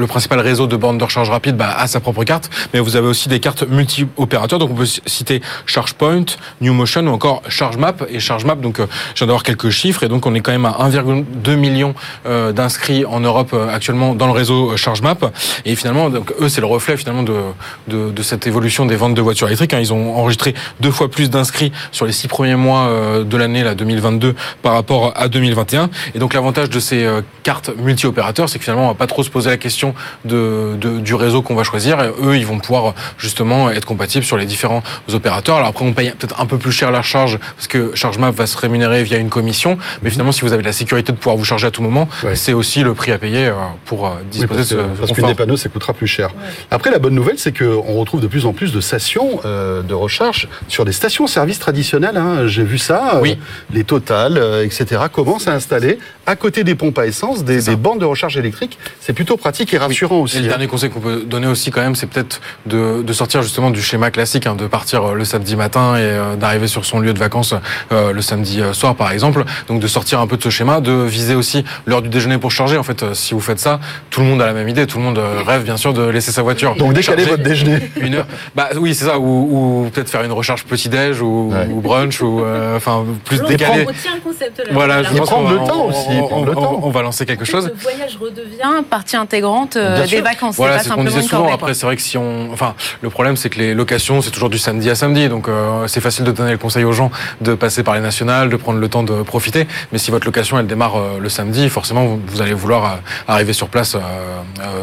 principal 0.06 0.41
réseau 0.41 0.67
de 0.67 0.76
bornes 0.76 0.99
de 0.99 1.05
recharge 1.05 1.31
rapide, 1.31 1.56
bah, 1.56 1.75
a 1.76 1.87
sa 1.87 2.00
propre 2.00 2.25
carte. 2.25 2.50
Mais 2.73 2.81
vous 2.81 2.97
avez 2.97 3.06
aussi 3.06 3.29
des 3.29 3.41
cartes 3.41 3.65
multi-opérateurs. 3.69 4.59
Donc 4.59 4.70
on 4.70 4.75
peut 4.75 4.87
citer 4.87 5.41
ChargePoint, 5.67 6.25
NewMotion 6.61 7.06
ou 7.06 7.11
encore 7.11 7.43
ChargeMap. 7.49 8.05
Et 8.11 8.20
ChargeMap, 8.20 8.61
donc 8.61 8.81
euh, 8.81 8.87
je 9.15 9.20
viens 9.20 9.26
d'avoir 9.26 9.43
quelques 9.43 9.70
chiffres. 9.70 10.03
Et 10.03 10.09
donc 10.09 10.26
on 10.26 10.35
est 10.35 10.41
quand 10.41 10.53
même 10.53 10.65
à 10.65 10.76
1,2 10.81 11.56
million 11.56 11.94
euh, 12.26 12.53
d'inscrits 12.53 13.05
en 13.05 13.20
Europe 13.20 13.50
euh, 13.53 13.75
actuellement 13.75 14.15
dans 14.15 14.26
le 14.26 14.32
réseau 14.32 14.76
ChargeMap. 14.76 15.32
Et 15.64 15.76
finalement, 15.76 16.11
donc 16.11 16.32
eux, 16.41 16.49
c'est 16.49 16.61
le 16.61 16.67
reflet 16.67 16.97
finalement 16.97 17.23
de, 17.23 18.23
cette 18.23 18.47
évolution 18.47 18.87
des 18.87 18.97
ventes 18.97 19.14
de 19.14 19.23
voitures 19.23 19.47
électriques. 19.47 19.75
Hein. 19.75 19.81
Ils 19.81 19.93
ont 19.93 20.17
enregistré 20.17 20.55
deux 20.81 20.91
fois 20.91 21.11
plus 21.11 21.31
d'inscrits 21.31 21.73
sur 21.93 22.06
les 22.06 22.12
six 22.12 22.29
premiers 22.29 22.56
mois 22.56 22.91
de 23.25 23.37
l'année 23.37 23.62
là 23.62 23.75
2022 23.75 24.35
par 24.62 24.75
rapport 24.75 25.12
à 25.17 25.29
2021. 25.29 25.88
Et 26.14 26.19
donc 26.19 26.35
l'avantage 26.35 26.69
de 26.69 26.81
ces 26.81 27.09
cartes 27.43 27.71
multi-opérateurs, 28.08 28.49
c'est 28.49 28.58
que 28.58 28.64
finalement 28.64 28.87
on 28.87 28.88
va 28.88 28.94
pas 28.94 29.06
trop 29.06 29.22
se 29.22 29.31
poser 29.31 29.50
la 29.50 29.56
question 29.56 29.94
de, 30.25 30.76
de 30.81 30.99
du 30.99 31.14
réseau 31.14 31.43
qu'on 31.43 31.55
va 31.55 31.64
choisir. 31.64 32.02
Et 32.02 32.10
eux, 32.22 32.37
ils 32.37 32.46
vont 32.46 32.58
pouvoir 32.58 32.94
justement 33.19 33.70
être 33.70 33.84
compatibles 33.84 34.25
sur 34.25 34.37
les 34.37 34.46
différents 34.46 34.82
opérateurs. 35.12 35.56
Alors 35.56 35.69
après, 35.69 35.84
on 35.84 35.93
paye 35.93 36.10
peut-être 36.10 36.40
un 36.40 36.46
peu 36.46 36.58
plus 36.58 36.72
cher 36.72 36.90
la 36.90 37.02
charge 37.02 37.38
parce 37.56 37.69
que 37.69 37.94
ChargeMap 37.94 38.34
va 38.34 38.46
se 38.46 38.56
rémunérer 38.56 39.02
via 39.02 39.19
une 39.19 39.28
commission. 39.28 39.78
Mais 40.02 40.10
finalement, 40.10 40.32
si 40.32 40.43
vous 40.43 40.52
avez 40.52 40.62
la 40.62 40.72
sécurité 40.72 41.12
de 41.12 41.16
pouvoir 41.16 41.37
vous 41.37 41.44
charger 41.44 41.66
à 41.66 41.70
tout 41.70 41.82
moment, 41.82 42.08
c'est 42.34 42.52
aussi 42.52 42.82
le 42.82 42.94
prix 42.94 43.12
à 43.12 43.19
payer 43.19 43.46
euh, 43.46 43.55
pour 43.84 44.06
euh, 44.06 44.11
disposer 44.31 44.61
de 44.61 44.64
ce 44.64 44.75
Parce 44.75 45.12
qu'une 45.12 45.26
des 45.26 45.34
panneaux, 45.34 45.56
ça 45.56 45.69
coûtera 45.69 45.93
plus 45.93 46.06
cher. 46.06 46.31
Après, 46.70 46.90
la 46.90 46.99
bonne 46.99 47.14
nouvelle, 47.14 47.38
c'est 47.38 47.56
qu'on 47.56 47.94
retrouve 47.94 48.20
de 48.20 48.26
plus 48.26 48.46
en 48.46 48.52
plus 48.52 48.72
de 48.72 48.81
stations 48.81 49.40
euh, 49.44 49.82
de 49.82 49.94
recharge 49.94 50.49
sur 50.69 50.84
des 50.84 50.93
stations-service 50.93 51.58
traditionnelles. 51.58 52.16
Hein. 52.16 52.46
J'ai 52.46 52.64
vu 52.64 52.78
ça. 52.78 53.20
Oui. 53.22 53.38
les 53.72 53.84
Total, 53.88 54.38
etc. 54.64 55.04
commencent 55.11 55.49
à 55.49 55.54
installer 55.54 55.99
à 56.26 56.37
côté 56.37 56.62
des 56.62 56.75
pompes 56.75 56.99
à 56.99 57.06
essence 57.06 57.43
des, 57.43 57.62
des 57.62 57.76
de 57.96 58.05
recharge 58.05 58.37
électrique. 58.37 58.79
C'est 59.00 59.12
plutôt 59.12 59.37
pratique 59.37 59.73
et 59.75 59.79
rassurant 59.79 60.20
aussi. 60.20 60.37
Et 60.37 60.40
le 60.40 60.46
hein. 60.46 60.49
dernier 60.49 60.67
conseil 60.67 60.90
qu'on 60.90 61.00
peut 61.00 61.23
donner 61.23 61.46
aussi 61.46 61.70
quand 61.70 61.81
même, 61.81 61.94
c'est 61.94 62.06
peut-être 62.06 62.40
de, 62.67 63.02
de, 63.02 63.12
sortir 63.12 63.43
justement 63.43 63.70
du 63.70 63.82
schéma 63.82 64.11
classique, 64.11 64.46
hein, 64.46 64.55
de 64.55 64.67
partir 64.67 65.02
euh, 65.05 65.14
le 65.14 65.25
samedi 65.25 65.56
matin 65.56 65.96
et 65.96 66.00
euh, 66.02 66.37
d'arriver 66.37 66.67
sur 66.67 66.85
son 66.85 67.00
lieu 67.00 67.12
de 67.12 67.19
vacances 67.19 67.55
euh, 67.93 68.12
le 68.12 68.20
samedi 68.23 68.61
soir 68.73 68.94
par 68.94 69.12
exemple. 69.12 69.44
Donc 69.69 69.81
de 69.81 69.87
sortir 69.87 70.20
un 70.20 70.26
peu 70.26 70.37
de 70.37 70.43
ce 70.43 70.50
schéma, 70.50 70.81
de 70.81 70.93
viser 70.93 71.35
aussi 71.35 71.64
l'heure 71.87 72.02
du 72.02 72.08
déjeuner 72.08 72.38
pour 72.38 72.50
charger. 72.50 72.76
En 72.76 72.82
fait, 72.82 73.14
si 73.14 73.35
vous 73.35 73.40
faites 73.40 73.61
ça, 73.61 73.81
tout 74.11 74.20
le 74.20 74.26
monde 74.26 74.43
a 74.43 74.46
la 74.46 74.52
même 74.52 74.69
idée, 74.69 74.87
tout 74.87 74.99
le 74.99 75.05
monde 75.05 75.20
rêve 75.46 75.64
bien 75.64 75.76
sûr 75.76 75.93
de 75.93 76.02
laisser 76.02 76.32
sa 76.32 76.43
voiture. 76.43 76.75
Donc 76.76 76.93
décaler 76.93 77.25
votre 77.25 77.43
déjeuner. 77.43 77.90
Une 78.00 78.14
heure. 78.14 78.26
Bah 78.55 78.69
oui, 78.76 78.94
c'est 78.94 79.06
ça. 79.06 79.19
Ou, 79.19 79.85
ou 79.85 79.90
peut-être 79.90 80.11
faire 80.11 80.23
une 80.23 80.32
recharge 80.32 80.64
petit 80.64 80.88
déj 80.88 81.20
ou, 81.20 81.52
ou 81.70 81.81
brunch 81.81 82.20
ou 82.20 82.44
enfin 82.76 83.05
plus 83.25 83.40
décalé. 83.43 83.87
On 83.87 84.20
concept 84.20 84.58
là. 84.58 84.64
Voilà, 84.73 85.02
je 85.02 85.17
pense 85.17 85.29
prendre 85.29 85.50
le 85.50 85.67
temps 85.67 85.87
aussi. 85.87 86.19
On, 86.31 86.44
le 86.44 86.52
temps. 86.52 86.81
on, 86.82 86.90
va 86.90 87.02
lancer 87.02 87.26
quelque 87.26 87.44
chose. 87.44 87.73
Le 87.78 87.82
voyage 87.82 88.19
redevient 88.20 88.82
partie 88.88 89.16
intégrante 89.16 89.78
des 89.78 90.20
vacances. 90.20 90.56
Voilà, 90.56 90.78
c'est 90.80 90.88
ce 90.88 90.94
qu'on 90.94 91.04
disait 91.04 91.22
souvent. 91.22 91.52
Après, 91.52 91.75
c'est 91.75 91.86
vrai 91.86 91.94
que 91.94 92.02
si 92.02 92.19
on, 92.19 92.52
enfin, 92.52 92.75
le 93.02 93.10
problème, 93.10 93.36
c'est 93.36 93.50
que 93.50 93.58
les 93.58 93.72
locations, 93.72 94.20
c'est 94.20 94.32
toujours 94.32 94.48
du 94.48 94.58
samedi 94.58 94.90
à 94.90 94.96
samedi, 94.96 95.28
donc 95.28 95.48
euh, 95.48 95.86
c'est 95.86 96.00
facile 96.00 96.25
de 96.25 96.32
donner 96.32 96.50
le 96.50 96.58
conseil 96.58 96.84
aux 96.84 96.92
gens 96.92 97.10
de 97.40 97.54
passer 97.54 97.84
par 97.84 97.94
les 97.94 98.00
nationales, 98.00 98.48
de 98.48 98.56
prendre 98.56 98.80
le 98.80 98.88
temps 98.88 99.04
de 99.04 99.22
profiter. 99.22 99.69
Mais 99.92 99.98
si 99.98 100.10
votre 100.10 100.26
location, 100.26 100.58
elle 100.58 100.66
démarre 100.66 100.96
euh, 100.96 101.19
le 101.20 101.28
samedi, 101.28 101.69
forcément, 101.69 102.19
vous, 102.26 102.42
allez 102.42 102.52
vouloir 102.52 102.84
euh, 102.84 102.96
arriver 103.28 103.52
sur 103.52 103.69
place 103.69 103.96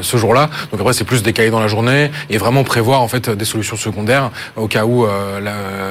ce 0.02 0.18
jour-là. 0.18 0.50
Donc 0.72 0.80
après, 0.80 0.94
c'est 0.94 1.04
plus 1.04 1.22
décalé 1.22 1.50
dans 1.50 1.60
la 1.60 1.68
journée 1.68 2.12
et 2.30 2.38
vraiment 2.38 2.64
prévoir 2.64 3.02
en 3.02 3.08
fait 3.08 3.30
des 3.30 3.46
solutions 3.46 3.76
secondaires 3.76 4.32
au 4.56 4.68
cas 4.68 4.86
où 4.86 5.06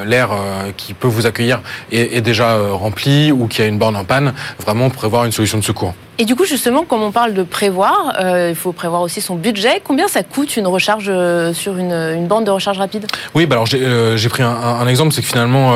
l'air 0.06 0.30
qui 0.76 0.94
peut 0.94 1.08
vous 1.08 1.26
accueillir 1.26 1.60
est, 1.92 2.16
est 2.16 2.20
déjà 2.20 2.56
rempli 2.72 3.32
ou 3.32 3.46
qu'il 3.46 3.62
y 3.62 3.66
a 3.66 3.68
une 3.68 3.78
borne 3.78 3.96
en 3.96 4.04
panne. 4.04 4.32
Vraiment 4.60 4.90
prévoir 4.90 5.24
une 5.24 5.32
solution 5.32 5.58
de 5.58 5.64
secours. 5.64 5.94
Et 6.16 6.26
du 6.26 6.37
coup, 6.37 6.44
justement, 6.44 6.84
comme 6.84 7.02
on 7.02 7.11
parle 7.11 7.34
de 7.34 7.43
prévoir, 7.43 8.14
euh, 8.20 8.50
il 8.50 8.55
faut 8.55 8.70
prévoir 8.70 9.02
aussi 9.02 9.20
son 9.20 9.34
budget. 9.34 9.82
Combien 9.82 10.06
ça 10.06 10.22
coûte 10.22 10.56
une 10.56 10.69
recharge 10.69 11.06
euh, 11.08 11.52
sur 11.52 11.76
une, 11.76 11.93
une 11.93 12.28
bande 12.28 12.44
de 12.44 12.52
recharge 12.52 12.78
rapide? 12.78 13.06
Oui, 13.34 13.46
bah 13.46 13.56
alors 13.56 13.66
j'ai 13.66 13.81
euh, 13.82 14.28
pris 14.28 14.44
un, 14.44 14.50
un, 14.50 14.87
exemple, 14.87 15.12
c'est 15.12 15.22
que 15.22 15.26
finalement, 15.26 15.72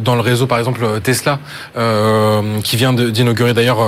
dans 0.00 0.14
le 0.14 0.20
réseau, 0.20 0.46
par 0.46 0.58
exemple, 0.58 0.84
Tesla, 1.02 1.38
qui 2.62 2.76
vient 2.76 2.92
d'inaugurer 2.92 3.54
d'ailleurs 3.54 3.78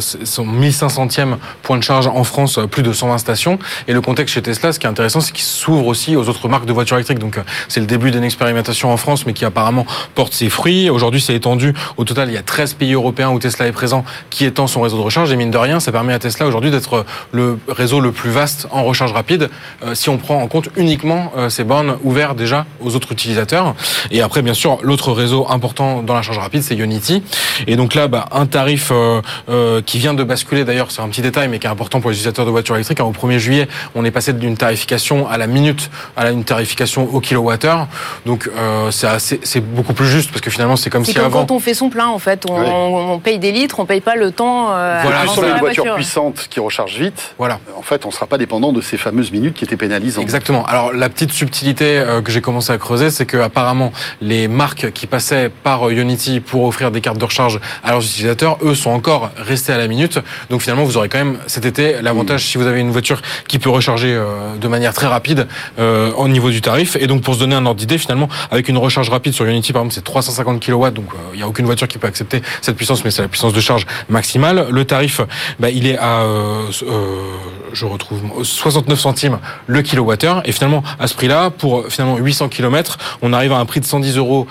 son 0.00 0.44
1500e 0.44 1.36
point 1.62 1.76
de 1.76 1.82
charge 1.82 2.08
en 2.08 2.24
France, 2.24 2.58
plus 2.70 2.82
de 2.82 2.92
120 2.92 3.18
stations. 3.18 3.58
Et 3.86 3.92
le 3.92 4.00
contexte 4.00 4.34
chez 4.34 4.42
Tesla, 4.42 4.72
ce 4.72 4.80
qui 4.80 4.86
est 4.86 4.90
intéressant, 4.90 5.20
c'est 5.20 5.32
qu'il 5.32 5.44
s'ouvre 5.44 5.86
aussi 5.86 6.16
aux 6.16 6.28
autres 6.28 6.48
marques 6.48 6.66
de 6.66 6.72
voitures 6.72 6.96
électriques. 6.96 7.20
Donc 7.20 7.38
c'est 7.68 7.80
le 7.80 7.86
début 7.86 8.10
d'une 8.10 8.24
expérimentation 8.24 8.92
en 8.92 8.96
France, 8.96 9.24
mais 9.24 9.34
qui 9.34 9.44
apparemment 9.44 9.86
porte 10.16 10.32
ses 10.32 10.48
fruits. 10.48 10.90
Aujourd'hui, 10.90 11.20
c'est 11.20 11.34
étendu. 11.34 11.74
Au 11.96 12.04
total, 12.04 12.28
il 12.28 12.34
y 12.34 12.38
a 12.38 12.42
13 12.42 12.74
pays 12.74 12.94
européens 12.94 13.30
où 13.30 13.38
Tesla 13.38 13.68
est 13.68 13.72
présent, 13.72 14.04
qui 14.30 14.44
étend 14.44 14.66
son 14.66 14.80
réseau 14.80 14.96
de 14.96 15.02
recharge 15.02 15.27
et 15.32 15.36
mine 15.36 15.50
de 15.50 15.58
rien, 15.58 15.80
ça 15.80 15.92
permet 15.92 16.12
à 16.12 16.18
Tesla 16.18 16.46
aujourd'hui 16.46 16.70
d'être 16.70 17.04
le 17.32 17.58
réseau 17.68 18.00
le 18.00 18.12
plus 18.12 18.30
vaste 18.30 18.66
en 18.70 18.84
recharge 18.84 19.12
rapide 19.12 19.50
euh, 19.82 19.94
si 19.94 20.08
on 20.08 20.18
prend 20.18 20.42
en 20.42 20.46
compte 20.48 20.68
uniquement 20.76 21.32
euh, 21.36 21.48
ces 21.48 21.64
bornes 21.64 21.96
ouvertes 22.02 22.36
déjà 22.36 22.66
aux 22.80 22.94
autres 22.96 23.12
utilisateurs. 23.12 23.74
Et 24.10 24.22
après, 24.22 24.42
bien 24.42 24.54
sûr, 24.54 24.78
l'autre 24.82 25.12
réseau 25.12 25.46
important 25.48 26.02
dans 26.02 26.14
la 26.14 26.22
charge 26.22 26.38
rapide, 26.38 26.62
c'est 26.62 26.76
Unity. 26.76 27.22
Et 27.66 27.76
donc 27.76 27.94
là, 27.94 28.08
bah, 28.08 28.28
un 28.32 28.46
tarif 28.46 28.92
euh, 28.92 29.82
qui 29.82 29.98
vient 29.98 30.14
de 30.14 30.24
basculer, 30.24 30.64
d'ailleurs, 30.64 30.90
c'est 30.90 31.02
un 31.02 31.08
petit 31.08 31.22
détail, 31.22 31.48
mais 31.48 31.58
qui 31.58 31.66
est 31.66 31.70
important 31.70 32.00
pour 32.00 32.10
les 32.10 32.16
utilisateurs 32.16 32.46
de 32.46 32.50
voitures 32.50 32.76
électriques. 32.76 33.00
Au 33.00 33.12
1er 33.12 33.38
juillet, 33.38 33.68
on 33.94 34.04
est 34.04 34.10
passé 34.10 34.32
d'une 34.32 34.56
tarification 34.56 35.28
à 35.28 35.38
la 35.38 35.46
minute 35.46 35.90
à 36.16 36.30
une 36.30 36.44
tarification 36.44 37.08
au 37.12 37.20
kilowattheure. 37.20 37.86
Donc 38.26 38.50
c'est 38.90 39.08
c'est 39.42 39.60
beaucoup 39.60 39.92
plus 39.92 40.06
juste 40.06 40.30
parce 40.30 40.40
que 40.40 40.50
finalement, 40.50 40.76
c'est 40.76 40.90
comme 40.90 41.04
si 41.04 41.14
comme 41.14 41.24
avant. 41.24 41.40
quand 41.40 41.54
on 41.54 41.60
fait 41.60 41.74
son 41.74 41.90
plein, 41.90 42.08
en 42.08 42.18
fait, 42.18 42.44
on, 42.48 42.54
on 42.54 43.18
paye 43.18 43.38
des 43.38 43.52
litres, 43.52 43.80
on 43.80 43.86
paye 43.86 44.00
pas 44.00 44.16
le 44.16 44.30
temps. 44.30 44.66
Voilà 44.66 45.17
sur 45.26 45.42
les 45.42 45.54
voitures 45.54 45.94
puissantes 45.94 46.46
qui 46.50 46.60
rechargent 46.60 46.98
vite, 46.98 47.34
voilà. 47.38 47.60
en 47.76 47.82
fait, 47.82 48.04
on 48.04 48.08
ne 48.08 48.12
sera 48.12 48.26
pas 48.26 48.38
dépendant 48.38 48.72
de 48.72 48.80
ces 48.80 48.96
fameuses 48.96 49.32
minutes 49.32 49.54
qui 49.54 49.64
étaient 49.64 49.76
pénalisantes. 49.76 50.22
Exactement. 50.22 50.64
Alors, 50.66 50.92
la 50.92 51.08
petite 51.08 51.32
subtilité 51.32 51.98
euh, 51.98 52.22
que 52.22 52.30
j'ai 52.30 52.40
commencé 52.40 52.72
à 52.72 52.78
creuser, 52.78 53.10
c'est 53.10 53.26
que 53.26 53.36
apparemment, 53.36 53.92
les 54.20 54.48
marques 54.48 54.92
qui 54.92 55.06
passaient 55.06 55.50
par 55.50 55.88
Unity 55.88 56.40
pour 56.40 56.64
offrir 56.64 56.90
des 56.90 57.00
cartes 57.00 57.18
de 57.18 57.24
recharge 57.24 57.60
à 57.82 57.90
leurs 57.90 58.02
utilisateurs, 58.02 58.58
eux, 58.62 58.74
sont 58.74 58.90
encore 58.90 59.30
restés 59.36 59.72
à 59.72 59.78
la 59.78 59.88
minute. 59.88 60.18
Donc, 60.50 60.62
finalement, 60.62 60.84
vous 60.84 60.96
aurez 60.96 61.08
quand 61.08 61.18
même 61.18 61.38
cet 61.46 61.64
été 61.64 62.00
l'avantage 62.02 62.44
si 62.44 62.58
vous 62.58 62.66
avez 62.66 62.80
une 62.80 62.90
voiture 62.90 63.22
qui 63.46 63.58
peut 63.58 63.70
recharger 63.70 64.14
euh, 64.14 64.56
de 64.56 64.68
manière 64.68 64.92
très 64.92 65.06
rapide 65.06 65.46
euh, 65.78 66.12
au 66.12 66.28
niveau 66.28 66.50
du 66.50 66.60
tarif. 66.60 66.96
Et 66.96 67.06
donc, 67.06 67.22
pour 67.22 67.34
se 67.34 67.40
donner 67.40 67.54
un 67.54 67.66
ordre 67.66 67.78
d'idée, 67.78 67.98
finalement, 67.98 68.28
avec 68.50 68.68
une 68.68 68.78
recharge 68.78 69.10
rapide 69.10 69.32
sur 69.32 69.44
Unity, 69.44 69.72
par 69.72 69.82
exemple, 69.82 69.94
c'est 69.94 70.04
350 70.04 70.64
kW, 70.64 70.90
donc 70.90 71.06
il 71.32 71.38
n'y 71.38 71.42
a 71.42 71.48
aucune 71.48 71.66
voiture 71.66 71.88
qui 71.88 71.98
peut 71.98 72.06
accepter 72.06 72.42
cette 72.60 72.76
puissance, 72.76 73.04
mais 73.04 73.10
c'est 73.10 73.22
la 73.22 73.28
puissance 73.28 73.52
de 73.52 73.60
charge 73.60 73.86
maximale. 74.08 74.66
Le 74.70 74.84
tarif 74.84 75.07
bah, 75.58 75.70
il 75.70 75.86
est 75.86 75.98
à, 75.98 76.22
euh, 76.22 76.62
euh, 76.82 77.22
je 77.72 77.84
retrouve 77.84 78.20
69 78.42 78.98
centimes 78.98 79.38
le 79.66 79.82
kilowattheure. 79.82 80.42
Et 80.44 80.52
finalement, 80.52 80.82
à 80.98 81.06
ce 81.06 81.14
prix-là, 81.14 81.50
pour 81.50 81.86
finalement 81.88 82.16
800 82.16 82.48
km, 82.48 82.98
on 83.22 83.32
arrive 83.32 83.52
à 83.52 83.58
un 83.58 83.66
prix 83.66 83.80
de 83.80 83.86
110,40 83.86 84.18
euros. 84.18 84.46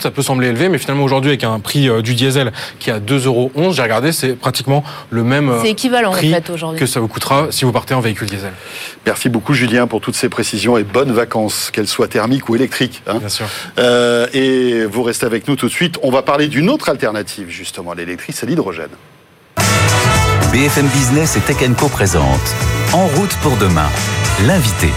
Ça 0.00 0.10
peut 0.10 0.22
sembler 0.22 0.48
élevé, 0.48 0.68
mais 0.68 0.78
finalement 0.78 1.04
aujourd'hui, 1.04 1.30
avec 1.30 1.44
un 1.44 1.58
prix 1.60 1.88
euh, 1.88 2.02
du 2.02 2.14
diesel 2.14 2.52
qui 2.78 2.90
est 2.90 2.92
à 2.92 3.00
2,11 3.00 3.26
euros, 3.26 3.50
j'ai 3.72 3.82
regardé, 3.82 4.12
c'est 4.12 4.34
pratiquement 4.34 4.84
le 5.10 5.24
même 5.24 5.52
équivalent, 5.64 6.12
prix 6.12 6.34
en 6.34 6.40
fait, 6.40 6.78
que 6.78 6.86
ça 6.86 7.00
vous 7.00 7.08
coûtera 7.08 7.48
si 7.50 7.64
vous 7.64 7.72
partez 7.72 7.94
en 7.94 8.00
véhicule 8.00 8.28
diesel. 8.28 8.52
Merci 9.06 9.28
beaucoup, 9.28 9.52
Julien, 9.52 9.86
pour 9.86 10.00
toutes 10.00 10.14
ces 10.14 10.28
précisions 10.28 10.78
et 10.78 10.84
bonnes 10.84 11.12
vacances, 11.12 11.70
qu'elles 11.70 11.88
soient 11.88 12.08
thermiques 12.08 12.48
ou 12.48 12.56
électriques. 12.56 13.02
Hein. 13.06 13.18
Bien 13.18 13.28
sûr. 13.28 13.46
Euh, 13.78 14.26
et 14.32 14.84
vous 14.86 15.02
restez 15.02 15.26
avec 15.26 15.48
nous 15.48 15.56
tout 15.56 15.66
de 15.66 15.72
suite. 15.72 15.98
On 16.02 16.10
va 16.10 16.22
parler 16.22 16.48
d'une 16.48 16.70
autre 16.70 16.88
alternative, 16.88 17.48
justement, 17.48 17.92
à 17.92 17.94
l'électrique, 17.94 18.36
c'est 18.36 18.46
l'hydrogène. 18.46 18.90
BFM 20.54 20.86
Business 20.86 21.36
et 21.36 21.40
Tech 21.40 21.56
Co 21.76 21.88
présente 21.88 22.54
En 22.92 23.08
route 23.08 23.36
pour 23.42 23.56
demain, 23.56 23.90
l'invité. 24.46 24.92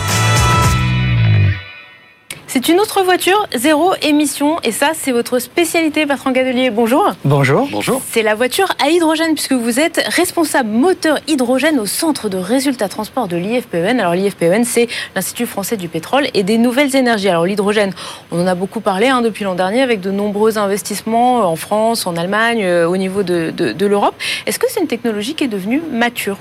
C'est 2.58 2.70
une 2.70 2.80
autre 2.80 3.04
voiture, 3.04 3.48
zéro 3.54 3.94
émission, 4.02 4.60
et 4.64 4.72
ça, 4.72 4.94
c'est 4.96 5.12
votre 5.12 5.38
spécialité, 5.38 6.08
Bertrand 6.08 6.32
Gadelier. 6.32 6.72
Bonjour. 6.72 7.14
Bonjour. 7.24 7.68
Bonjour. 7.72 8.02
C'est 8.10 8.24
la 8.24 8.34
voiture 8.34 8.74
à 8.84 8.90
hydrogène, 8.90 9.36
puisque 9.36 9.54
vous 9.54 9.80
êtes 9.80 10.04
responsable 10.08 10.72
moteur 10.72 11.20
hydrogène 11.28 11.80
au 11.80 11.86
centre 11.86 12.30
de 12.30 12.38
résultats 12.38 12.90
transport 12.90 13.28
de 13.28 13.38
l'IFPEN. 13.38 14.00
Alors, 14.00 14.16
l'IFPEN, 14.16 14.64
c'est 14.64 14.88
l'Institut 15.16 15.46
français 15.46 15.78
du 15.78 15.88
pétrole 15.88 16.30
et 16.34 16.42
des 16.42 16.58
nouvelles 16.58 16.96
énergies. 16.96 17.30
Alors, 17.30 17.46
l'hydrogène, 17.46 17.94
on 18.32 18.42
en 18.42 18.48
a 18.48 18.56
beaucoup 18.56 18.80
parlé 18.80 19.06
hein, 19.06 19.22
depuis 19.22 19.44
l'an 19.44 19.54
dernier, 19.54 19.84
avec 19.84 20.02
de 20.02 20.10
nombreux 20.10 20.58
investissements 20.58 21.42
en 21.42 21.56
France, 21.58 22.08
en 22.08 22.18
Allemagne, 22.18 22.64
euh, 22.64 22.90
au 22.90 22.98
niveau 22.98 23.22
de, 23.22 23.54
de, 23.56 23.72
de 23.72 23.86
l'Europe. 23.86 24.16
Est-ce 24.48 24.58
que 24.58 24.66
c'est 24.68 24.82
une 24.82 24.88
technologie 24.88 25.36
qui 25.36 25.44
est 25.44 25.48
devenue 25.48 25.84
mature? 25.92 26.40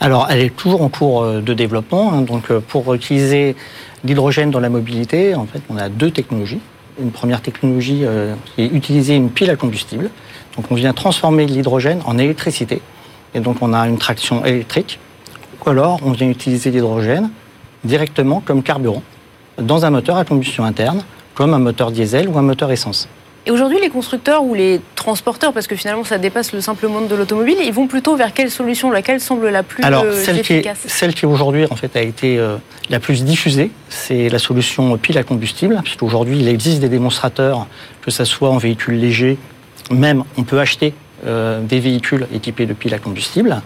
Alors, 0.00 0.26
elle 0.28 0.40
est 0.40 0.56
toujours 0.56 0.82
en 0.82 0.88
cours 0.88 1.22
euh, 1.22 1.40
de 1.40 1.54
développement. 1.54 2.12
Hein, 2.12 2.22
donc, 2.22 2.50
euh, 2.50 2.58
pour 2.58 2.92
utiliser 2.94 3.54
l'hydrogène 4.04 4.50
dans 4.50 4.60
la 4.60 4.68
mobilité, 4.68 5.34
en 5.34 5.46
fait, 5.46 5.62
on 5.68 5.76
a 5.76 5.88
deux 5.88 6.10
technologies. 6.10 6.60
une 7.00 7.10
première 7.10 7.40
technologie 7.40 8.00
euh, 8.02 8.34
qui 8.54 8.62
est 8.62 8.66
utiliser 8.66 9.14
une 9.14 9.30
pile 9.30 9.50
à 9.50 9.56
combustible. 9.56 10.10
Donc 10.56 10.70
on 10.70 10.74
vient 10.74 10.92
transformer 10.92 11.46
l'hydrogène 11.46 12.00
en 12.04 12.18
électricité. 12.18 12.82
Et 13.34 13.40
donc 13.40 13.56
on 13.62 13.72
a 13.72 13.88
une 13.88 13.98
traction 13.98 14.44
électrique. 14.44 14.98
Ou 15.64 15.70
alors 15.70 16.00
on 16.04 16.12
vient 16.12 16.28
utiliser 16.28 16.70
l'hydrogène 16.70 17.30
directement 17.84 18.42
comme 18.44 18.62
carburant 18.62 19.02
dans 19.58 19.84
un 19.84 19.90
moteur 19.90 20.16
à 20.16 20.24
combustion 20.24 20.64
interne, 20.64 21.02
comme 21.34 21.54
un 21.54 21.58
moteur 21.58 21.90
diesel 21.90 22.28
ou 22.28 22.38
un 22.38 22.42
moteur 22.42 22.70
essence. 22.70 23.08
Et 23.44 23.50
aujourd'hui, 23.50 23.78
les 23.80 23.90
constructeurs 23.90 24.44
ou 24.44 24.54
les 24.54 24.80
transporteurs, 24.94 25.52
parce 25.52 25.66
que 25.66 25.74
finalement 25.74 26.04
ça 26.04 26.18
dépasse 26.18 26.52
le 26.52 26.60
simple 26.60 26.86
monde 26.86 27.08
de 27.08 27.14
l'automobile, 27.16 27.56
ils 27.64 27.72
vont 27.72 27.88
plutôt 27.88 28.14
vers 28.14 28.32
quelle 28.32 28.52
solution 28.52 28.90
Laquelle 28.92 29.20
semble 29.20 29.48
la 29.48 29.64
plus 29.64 29.82
Alors, 29.82 30.04
euh, 30.04 30.22
celle 30.22 30.42
qui, 30.42 30.52
est, 30.52 30.56
efficace? 30.58 30.78
celle 30.86 31.12
qui 31.12 31.26
aujourd'hui 31.26 31.66
en 31.68 31.74
fait 31.74 31.96
a 31.96 32.02
été 32.02 32.38
euh, 32.38 32.56
la 32.88 33.00
plus 33.00 33.24
diffusée, 33.24 33.72
c'est 33.88 34.28
la 34.28 34.38
solution 34.38 34.96
pile 34.96 35.18
à 35.18 35.24
combustible, 35.24 35.80
puisqu'aujourd'hui 35.82 36.38
il 36.38 36.46
existe 36.46 36.78
des 36.78 36.88
démonstrateurs, 36.88 37.66
que 38.00 38.12
ce 38.12 38.24
soit 38.24 38.48
en 38.48 38.58
véhicule 38.58 39.00
léger, 39.00 39.38
même 39.90 40.22
on 40.36 40.44
peut 40.44 40.60
acheter 40.60 40.94
euh, 41.26 41.60
des 41.62 41.80
véhicules 41.80 42.28
équipés 42.32 42.66
de 42.66 42.74
piles 42.74 42.94
à 42.94 43.00
combustible. 43.00 43.60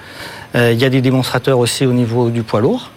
Euh, 0.54 0.72
il 0.72 0.80
y 0.80 0.86
a 0.86 0.88
des 0.88 1.02
démonstrateurs 1.02 1.58
aussi 1.58 1.84
au 1.84 1.92
niveau 1.92 2.30
du 2.30 2.42
poids 2.42 2.60
lourd. 2.60 2.90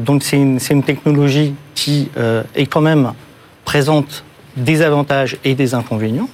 Donc 0.00 0.22
c'est 0.22 0.36
une, 0.36 0.82
technologie 0.84 1.54
qui 1.74 2.10
est 2.54 2.66
quand 2.66 2.82
même 2.82 3.14
présente 3.64 4.22
des 4.56 4.82
avantages 4.82 5.36
et 5.44 5.54
des 5.54 5.74
inconvénients. 5.74 6.28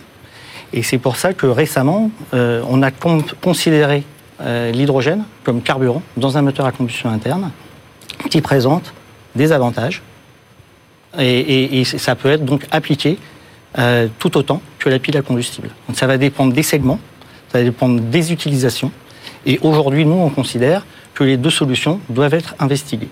Et 0.73 0.83
c'est 0.83 0.99
pour 0.99 1.17
ça 1.17 1.33
que 1.33 1.47
récemment, 1.47 2.11
euh, 2.35 2.63
on 2.69 2.83
a 2.83 2.91
con- 2.91 3.25
considéré 3.43 4.05
euh, 4.41 4.71
l'hydrogène 4.71 5.25
comme 5.45 5.63
carburant 5.63 6.03
dans 6.17 6.37
un 6.37 6.43
moteur 6.43 6.67
à 6.67 6.73
combustion 6.73 7.09
interne 7.11 7.51
qui 8.31 8.41
présente 8.41 8.93
des 9.35 9.53
avantages. 9.53 10.03
Et 11.19 11.85
ça 11.85 12.15
peut 12.15 12.31
être 12.31 12.45
donc 12.45 12.67
appliqué 12.71 13.19
euh, 13.79 14.09
tout 14.19 14.37
autant 14.37 14.61
que 14.79 14.91
la 14.91 14.99
pile 14.99 15.17
à 15.17 15.23
combustible. 15.23 15.71
Donc 15.89 15.97
ça 15.97 16.07
va 16.07 16.19
dépendre 16.19 16.53
des 16.53 16.63
segments, 16.63 17.01
ça 17.51 17.59
va 17.59 17.65
dépendre 17.65 18.01
des 18.01 18.31
utilisations. 18.31 18.93
Et 19.47 19.59
aujourd'hui, 19.63 20.05
nous, 20.05 20.17
on 20.17 20.29
considère 20.29 20.85
que 21.15 21.25
les 21.25 21.37
deux 21.39 21.51
solutions 21.51 21.99
doivent 22.11 22.35
être 22.35 22.55
investiguées. 22.59 23.09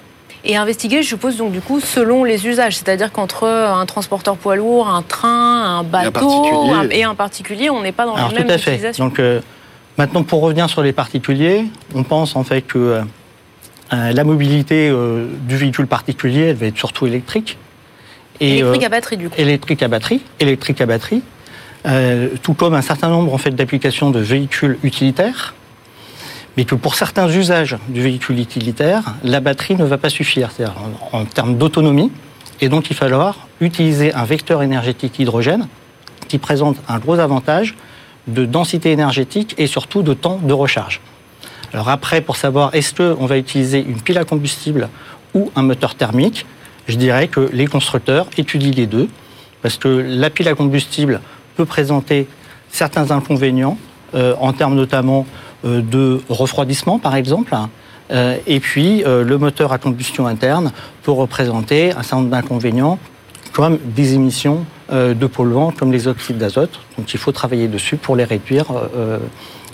Et 0.48 0.56
investiguer, 0.56 1.02
je 1.02 1.08
suppose, 1.08 1.36
donc 1.36 1.50
du 1.52 1.60
coup, 1.60 1.80
selon 1.80 2.22
les 2.22 2.46
usages. 2.46 2.76
C'est-à-dire 2.76 3.10
qu'entre 3.10 3.44
un 3.46 3.84
transporteur 3.84 4.36
poids 4.36 4.54
lourd, 4.56 4.88
un 4.88 5.02
train, 5.02 5.78
un 5.78 5.82
bateau 5.82 6.12
particulier. 6.12 6.72
un- 6.72 6.88
et 6.90 7.02
un 7.02 7.14
particulier, 7.16 7.68
on 7.70 7.82
n'est 7.82 7.92
pas 7.92 8.06
dans 8.06 8.14
Alors 8.14 8.28
les 8.30 8.36
tout 8.36 8.42
mêmes 8.42 8.50
à 8.52 8.58
fait. 8.58 8.96
Donc 8.98 9.18
euh, 9.18 9.40
maintenant, 9.98 10.22
pour 10.22 10.40
revenir 10.42 10.70
sur 10.70 10.82
les 10.82 10.92
particuliers, 10.92 11.64
on 11.96 12.04
pense 12.04 12.36
en 12.36 12.44
fait 12.44 12.62
que 12.62 12.78
euh, 12.78 13.00
euh, 13.92 14.12
la 14.12 14.22
mobilité 14.24 14.88
euh, 14.88 15.26
du 15.48 15.56
véhicule 15.56 15.88
particulier, 15.88 16.42
elle 16.50 16.56
va 16.56 16.66
être 16.66 16.78
surtout 16.78 17.06
électrique. 17.08 17.58
Et, 18.38 18.58
Électrique 18.58 18.82
euh, 18.82 18.86
à 18.86 18.88
batterie, 18.90 19.16
du 19.16 19.28
coup. 19.30 19.34
électrique 19.38 19.82
à 19.82 19.88
batterie, 19.88 20.22
électrique 20.38 20.80
à 20.80 20.86
batterie, 20.86 21.22
euh, 21.86 22.28
tout 22.44 22.54
comme 22.54 22.74
un 22.74 22.82
certain 22.82 23.08
nombre 23.08 23.34
en 23.34 23.38
fait 23.38 23.50
d'applications 23.50 24.10
de 24.10 24.20
véhicules 24.20 24.78
utilitaires, 24.84 25.54
mais 26.56 26.64
que 26.64 26.74
pour 26.74 26.94
certains 26.94 27.28
usages 27.28 27.76
du 27.88 28.00
véhicule 28.00 28.38
utilitaire, 28.38 29.14
la 29.22 29.40
batterie 29.40 29.76
ne 29.76 29.84
va 29.84 29.98
pas 29.98 30.08
suffire, 30.08 30.50
c'est-à-dire 30.50 30.76
en, 31.12 31.24
termes 31.24 31.58
d'autonomie, 31.58 32.10
et 32.60 32.68
donc 32.68 32.90
il 32.90 32.94
va 32.94 33.00
falloir 33.00 33.46
utiliser 33.60 34.14
un 34.14 34.24
vecteur 34.24 34.62
énergétique 34.62 35.18
hydrogène 35.18 35.68
qui 36.28 36.38
présente 36.38 36.76
un 36.88 36.98
gros 36.98 37.18
avantage 37.18 37.74
de 38.26 38.44
densité 38.44 38.90
énergétique 38.90 39.54
et 39.58 39.66
surtout 39.66 40.02
de 40.02 40.14
temps 40.14 40.40
de 40.42 40.52
recharge. 40.52 41.00
Alors 41.72 41.88
après, 41.88 42.20
pour 42.20 42.36
savoir 42.36 42.74
est-ce 42.74 42.94
qu'on 42.94 43.26
va 43.26 43.36
utiliser 43.36 43.80
une 43.80 44.00
pile 44.00 44.18
à 44.18 44.24
combustible 44.24 44.88
ou 45.34 45.50
un 45.54 45.62
moteur 45.62 45.94
thermique, 45.94 46.46
je 46.88 46.96
dirais 46.96 47.28
que 47.28 47.50
les 47.52 47.66
constructeurs 47.66 48.28
étudient 48.38 48.72
les 48.72 48.86
deux, 48.86 49.08
parce 49.62 49.76
que 49.76 49.88
la 49.88 50.30
pile 50.30 50.48
à 50.48 50.54
combustible 50.54 51.20
peut 51.56 51.64
présenter 51.64 52.28
certains 52.70 53.10
inconvénients, 53.10 53.78
euh, 54.14 54.34
en 54.40 54.52
termes 54.52 54.74
notamment 54.74 55.26
de 55.66 56.20
refroidissement, 56.28 56.98
par 56.98 57.14
exemple. 57.16 57.54
Euh, 58.12 58.36
et 58.46 58.60
puis 58.60 59.02
euh, 59.04 59.24
le 59.24 59.36
moteur 59.36 59.72
à 59.72 59.78
combustion 59.78 60.26
interne 60.28 60.70
peut 61.02 61.10
représenter 61.10 61.90
un 61.90 62.02
certain 62.02 62.18
nombre 62.18 62.30
d'inconvénients, 62.30 62.98
comme 63.52 63.78
des 63.84 64.14
émissions 64.14 64.64
euh, 64.92 65.12
de 65.12 65.26
polluants, 65.26 65.72
comme 65.72 65.90
les 65.90 66.06
oxydes 66.06 66.38
d'azote. 66.38 66.78
Donc 66.96 67.12
il 67.14 67.18
faut 67.18 67.32
travailler 67.32 67.66
dessus 67.66 67.96
pour 67.96 68.14
les 68.14 68.22
réduire 68.24 68.66
euh, 68.70 69.18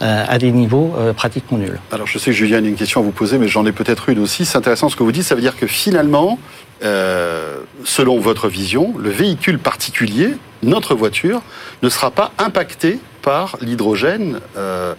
euh, 0.01 0.25
à 0.35 0.39
des 0.39 0.51
niveaux 0.51 0.95
euh, 0.97 1.13
pratiquement 1.13 1.59
nuls. 1.59 1.79
Alors 1.91 2.07
je 2.07 2.17
sais 2.19 2.31
que 2.31 2.37
Julien 2.37 2.65
a 2.65 2.67
une 2.67 2.75
question 2.75 3.01
à 3.01 3.05
vous 3.05 3.11
poser, 3.13 3.37
mais 3.37 3.49
j'en 3.49 3.67
ai 3.67 3.73
peut-être 3.73 4.09
une 4.09 4.21
aussi. 4.21 4.47
C'est 4.47 4.57
intéressant 4.57 4.89
ce 4.89 4.97
que 4.97 5.03
vous 5.03 5.13
dites. 5.13 5.25
Ça 5.25 5.35
veut 5.35 5.43
dire 5.43 5.57
que 5.57 5.67
finalement, 5.67 6.39
euh, 6.85 7.59
selon 7.85 8.19
votre 8.19 8.49
vision, 8.49 8.95
le 8.99 9.11
véhicule 9.11 9.59
particulier, 9.59 10.31
notre 10.63 10.95
voiture, 10.95 11.43
ne 11.83 11.91
sera 11.91 12.11
pas 12.11 12.33
impacté 12.39 12.99
par 13.21 13.59
l'hydrogène. 13.61 14.41
euh, 14.57 14.95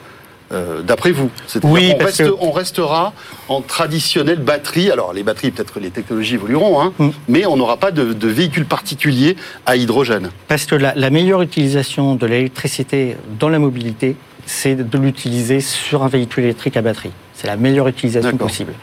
euh, 0.53 0.81
D'après 0.81 1.11
vous, 1.11 1.29
Oui, 1.63 1.93
reste- 1.99 2.23
que- 2.23 2.35
on 2.39 2.51
restera 2.51 3.13
en 3.49 3.61
traditionnelle 3.61 4.39
batterie. 4.39 4.91
Alors 4.91 5.13
les 5.13 5.23
batteries, 5.23 5.51
peut-être 5.51 5.73
que 5.73 5.79
les 5.79 5.89
technologies 5.89 6.35
évolueront, 6.35 6.81
hein, 6.81 6.93
Mm. 6.99 7.09
mais 7.27 7.45
on 7.45 7.57
n'aura 7.57 7.77
pas 7.77 7.91
de, 7.91 8.13
de 8.13 8.27
véhicule 8.27 8.65
particulier 8.65 9.35
à 9.65 9.75
hydrogène. 9.75 10.29
Parce 10.47 10.65
que 10.65 10.75
la, 10.75 10.93
la 10.95 11.09
meilleure 11.09 11.41
utilisation 11.41 12.15
de 12.15 12.25
l'électricité 12.25 13.17
dans 13.39 13.49
la 13.49 13.59
mobilité, 13.59 14.15
c'est 14.45 14.75
de 14.75 14.97
l'utiliser 14.97 15.59
sur 15.61 16.03
un 16.03 16.07
véhicule 16.07 16.43
électrique 16.43 16.77
à 16.77 16.81
batterie. 16.81 17.11
C'est 17.33 17.47
la 17.47 17.55
meilleure 17.57 17.87
utilisation 17.87 18.37
possible. 18.37 18.73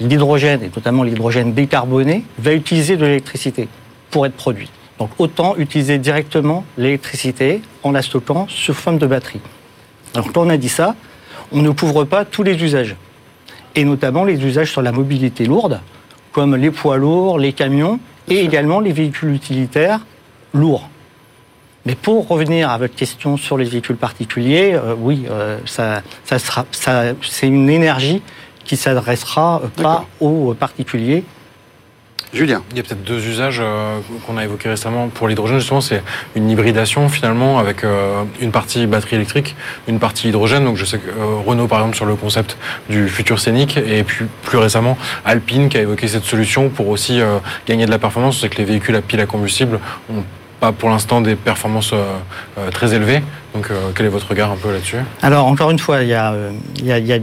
L'hydrogène, 0.00 0.62
et 0.62 0.70
notamment 0.74 1.02
l'hydrogène 1.02 1.52
décarboné, 1.54 2.24
va 2.38 2.52
utiliser 2.52 2.96
de 2.96 3.04
l'électricité 3.04 3.68
pour 4.10 4.26
être 4.26 4.34
produit. 4.34 4.70
Donc 4.98 5.10
autant 5.18 5.56
utiliser 5.56 5.98
directement 5.98 6.64
l'électricité 6.76 7.62
en 7.82 7.92
la 7.92 8.02
stockant 8.02 8.46
sous 8.48 8.74
forme 8.74 8.98
de 8.98 9.06
batterie. 9.06 9.40
Alors 10.14 10.32
quand 10.32 10.46
on 10.46 10.50
a 10.50 10.56
dit 10.56 10.68
ça, 10.68 10.94
on 11.52 11.62
ne 11.62 11.70
couvre 11.70 12.04
pas 12.04 12.24
tous 12.24 12.42
les 12.42 12.62
usages. 12.62 12.96
Et 13.74 13.84
notamment 13.84 14.24
les 14.24 14.44
usages 14.44 14.72
sur 14.72 14.82
la 14.82 14.92
mobilité 14.92 15.44
lourde, 15.44 15.80
comme 16.32 16.56
les 16.56 16.70
poids 16.70 16.96
lourds, 16.96 17.38
les 17.38 17.52
camions, 17.52 18.00
et 18.28 18.40
également 18.40 18.80
les 18.80 18.92
véhicules 18.92 19.32
utilitaires 19.32 20.00
lourds. 20.52 20.88
Mais 21.86 21.94
pour 21.94 22.28
revenir 22.28 22.70
à 22.70 22.78
votre 22.78 22.94
question 22.94 23.36
sur 23.36 23.56
les 23.56 23.64
véhicules 23.64 23.96
particuliers, 23.96 24.74
euh, 24.74 24.94
oui, 24.98 25.26
euh, 25.30 25.58
ça, 25.64 26.02
ça 26.24 26.38
sera, 26.38 26.66
ça, 26.70 27.14
c'est 27.22 27.46
une 27.46 27.70
énergie 27.70 28.20
qui 28.64 28.76
s'adressera 28.76 29.62
euh, 29.64 29.82
pas 29.82 30.04
aux 30.20 30.54
particuliers. 30.54 31.24
Julien. 32.32 32.62
Il 32.72 32.76
y 32.76 32.80
a 32.80 32.82
peut-être 32.82 33.02
deux 33.04 33.26
usages 33.26 33.58
euh, 33.62 33.98
qu'on 34.26 34.36
a 34.36 34.44
évoqués 34.44 34.68
récemment 34.68 35.08
pour 35.08 35.28
l'hydrogène. 35.28 35.58
Justement, 35.58 35.80
c'est 35.80 36.02
une 36.36 36.50
hybridation 36.50 37.08
finalement 37.08 37.58
avec 37.58 37.84
euh, 37.84 38.22
une 38.40 38.50
partie 38.52 38.86
batterie 38.86 39.16
électrique, 39.16 39.56
une 39.88 39.98
partie 39.98 40.28
hydrogène. 40.28 40.64
Donc 40.64 40.76
je 40.76 40.84
sais 40.84 40.98
que 40.98 41.08
euh, 41.08 41.36
Renault, 41.46 41.68
par 41.68 41.78
exemple, 41.80 41.96
sur 41.96 42.04
le 42.04 42.16
concept 42.16 42.58
du 42.90 43.08
futur 43.08 43.40
scénic, 43.40 43.78
et 43.78 44.04
puis 44.04 44.26
plus 44.42 44.58
récemment 44.58 44.98
Alpine 45.24 45.68
qui 45.70 45.78
a 45.78 45.80
évoqué 45.82 46.06
cette 46.06 46.24
solution 46.24 46.68
pour 46.68 46.88
aussi 46.88 47.20
euh, 47.20 47.38
gagner 47.66 47.86
de 47.86 47.90
la 47.90 47.98
performance. 47.98 48.40
C'est 48.42 48.50
que 48.50 48.58
les 48.58 48.64
véhicules 48.64 48.96
à 48.96 49.00
pile 49.00 49.20
à 49.20 49.26
combustible 49.26 49.80
ont 50.12 50.22
pas 50.60 50.72
pour 50.72 50.90
l'instant 50.90 51.20
des 51.20 51.34
performances 51.36 51.92
euh, 51.94 52.04
euh, 52.58 52.70
très 52.70 52.92
élevées. 52.92 53.22
Donc 53.54 53.70
euh, 53.70 53.90
quel 53.94 54.04
est 54.06 54.10
votre 54.10 54.28
regard 54.28 54.50
un 54.52 54.56
peu 54.56 54.70
là-dessus? 54.72 54.96
Alors 55.22 55.46
encore 55.46 55.70
une 55.70 55.78
fois, 55.78 56.02
il, 56.02 56.08
y 56.08 56.14
a, 56.14 56.32
euh, 56.32 56.50
il, 56.76 56.84
y 56.84 56.92
a- 56.92 56.98
il 56.98 57.06
y 57.06 57.12
a- 57.14 57.18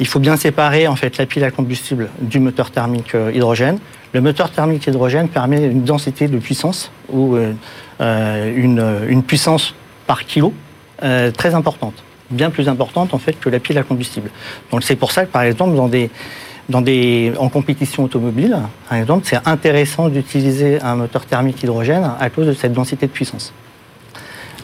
il 0.00 0.06
faut 0.06 0.18
bien 0.18 0.36
séparer 0.36 0.86
en 0.86 0.96
fait 0.96 1.18
la 1.18 1.26
pile 1.26 1.44
à 1.44 1.50
combustible 1.50 2.08
du 2.20 2.40
moteur 2.40 2.70
thermique 2.70 3.14
euh, 3.14 3.32
hydrogène. 3.32 3.78
Le 4.12 4.20
moteur 4.20 4.50
thermique 4.50 4.86
hydrogène 4.86 5.28
permet 5.28 5.64
une 5.64 5.84
densité 5.84 6.28
de 6.28 6.38
puissance 6.38 6.90
ou 7.12 7.34
euh, 7.34 7.52
euh, 8.00 9.06
une, 9.08 9.22
puissance 9.22 9.74
par 10.06 10.24
kilo 10.24 10.52
très 11.36 11.54
importante, 11.54 11.94
bien 12.30 12.48
plus 12.48 12.68
importante 12.68 13.12
en 13.12 13.18
fait 13.18 13.38
que 13.38 13.50
la 13.50 13.58
pile 13.58 13.76
à 13.76 13.82
combustible. 13.82 14.30
Donc 14.70 14.82
c'est 14.84 14.96
pour 14.96 15.12
ça 15.12 15.26
que 15.26 15.30
par 15.30 15.42
exemple 15.42 15.76
dans 15.76 15.88
des 15.88 16.10
dans 16.70 16.80
des, 16.80 17.34
en 17.38 17.50
compétition 17.50 18.04
automobile, 18.04 18.56
par 18.88 18.96
exemple, 18.96 19.26
c'est 19.26 19.46
intéressant 19.46 20.08
d'utiliser 20.08 20.80
un 20.80 20.96
moteur 20.96 21.26
thermique 21.26 21.62
hydrogène 21.62 22.10
à 22.18 22.30
cause 22.30 22.46
de 22.46 22.54
cette 22.54 22.72
densité 22.72 23.06
de 23.06 23.12
puissance. 23.12 23.52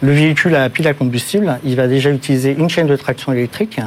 Le 0.01 0.13
véhicule 0.13 0.55
à 0.55 0.71
pile 0.71 0.89
à 0.89 0.95
combustible, 0.95 1.59
il 1.63 1.77
va 1.77 1.89
déjà 1.89 2.09
utiliser 2.09 2.57
une 2.59 2.71
chaîne 2.71 2.87
de 2.87 2.97
traction 2.97 3.33
électrique 3.33 3.81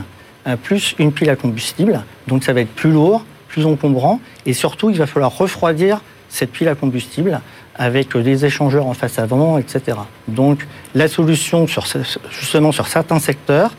plus 0.61 0.95
une 0.99 1.11
pile 1.11 1.29
à 1.29 1.35
combustible. 1.35 2.03
Donc 2.27 2.43
ça 2.43 2.53
va 2.53 2.61
être 2.61 2.73
plus 2.73 2.91
lourd, 2.91 3.25
plus 3.47 3.65
encombrant 3.65 4.19
et 4.45 4.53
surtout 4.53 4.89
il 4.89 4.97
va 4.97 5.07
falloir 5.07 5.37
refroidir 5.37 6.01
cette 6.29 6.51
pile 6.51 6.67
à 6.67 6.75
combustible 6.75 7.41
avec 7.75 8.17
des 8.17 8.45
échangeurs 8.45 8.87
en 8.87 8.93
face 8.93 9.19
avant, 9.19 9.57
etc. 9.57 9.97
Donc 10.27 10.67
la 10.95 11.07
solution 11.07 11.65
justement 12.31 12.71
sur 12.71 12.87
certains 12.87 13.19
secteurs, 13.19 13.73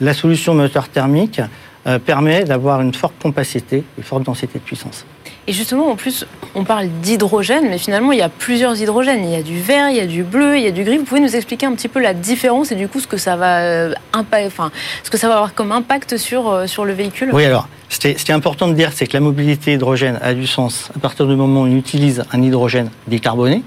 la 0.00 0.14
solution 0.14 0.54
moteur 0.54 0.88
thermique 0.88 1.40
euh, 1.86 1.98
permet 1.98 2.44
d'avoir 2.44 2.80
une 2.80 2.94
forte 2.94 3.14
compacité 3.20 3.84
et 3.98 4.02
forte 4.02 4.24
densité 4.24 4.58
de 4.58 4.64
puissance. 4.64 5.04
Et 5.48 5.52
justement, 5.52 5.90
en 5.90 5.96
plus, 5.96 6.24
on 6.54 6.62
parle 6.62 6.86
d'hydrogène, 7.02 7.68
mais 7.68 7.78
finalement, 7.78 8.12
il 8.12 8.18
y 8.18 8.22
a 8.22 8.28
plusieurs 8.28 8.80
hydrogènes. 8.80 9.24
Il 9.24 9.30
y 9.30 9.36
a 9.36 9.42
du 9.42 9.60
vert, 9.60 9.90
il 9.90 9.96
y 9.96 10.00
a 10.00 10.06
du 10.06 10.22
bleu, 10.22 10.56
il 10.56 10.62
y 10.62 10.68
a 10.68 10.70
du 10.70 10.84
gris. 10.84 10.98
Vous 10.98 11.04
pouvez 11.04 11.20
nous 11.20 11.34
expliquer 11.34 11.66
un 11.66 11.72
petit 11.72 11.88
peu 11.88 12.00
la 12.00 12.14
différence 12.14 12.70
et 12.70 12.76
du 12.76 12.86
coup 12.86 13.00
ce 13.00 13.08
que 13.08 13.16
ça 13.16 13.34
va, 13.34 13.60
euh, 13.62 13.94
avoir 14.12 15.54
comme 15.54 15.72
impact 15.72 16.16
sur, 16.16 16.48
euh, 16.48 16.66
sur 16.68 16.84
le 16.84 16.92
véhicule? 16.92 17.30
Oui, 17.32 17.44
alors, 17.44 17.66
ce 17.88 17.98
qui 17.98 18.08
est, 18.08 18.30
important 18.30 18.68
de 18.68 18.74
dire, 18.74 18.90
c'est 18.94 19.08
que 19.08 19.14
la 19.14 19.20
mobilité 19.20 19.72
hydrogène 19.72 20.20
a 20.22 20.32
du 20.32 20.46
sens 20.46 20.90
à 20.94 21.00
partir 21.00 21.26
du 21.26 21.34
moment 21.34 21.62
où 21.62 21.64
on 21.64 21.76
utilise 21.76 22.22
un 22.30 22.40
hydrogène 22.40 22.90
décarboné. 23.08 23.62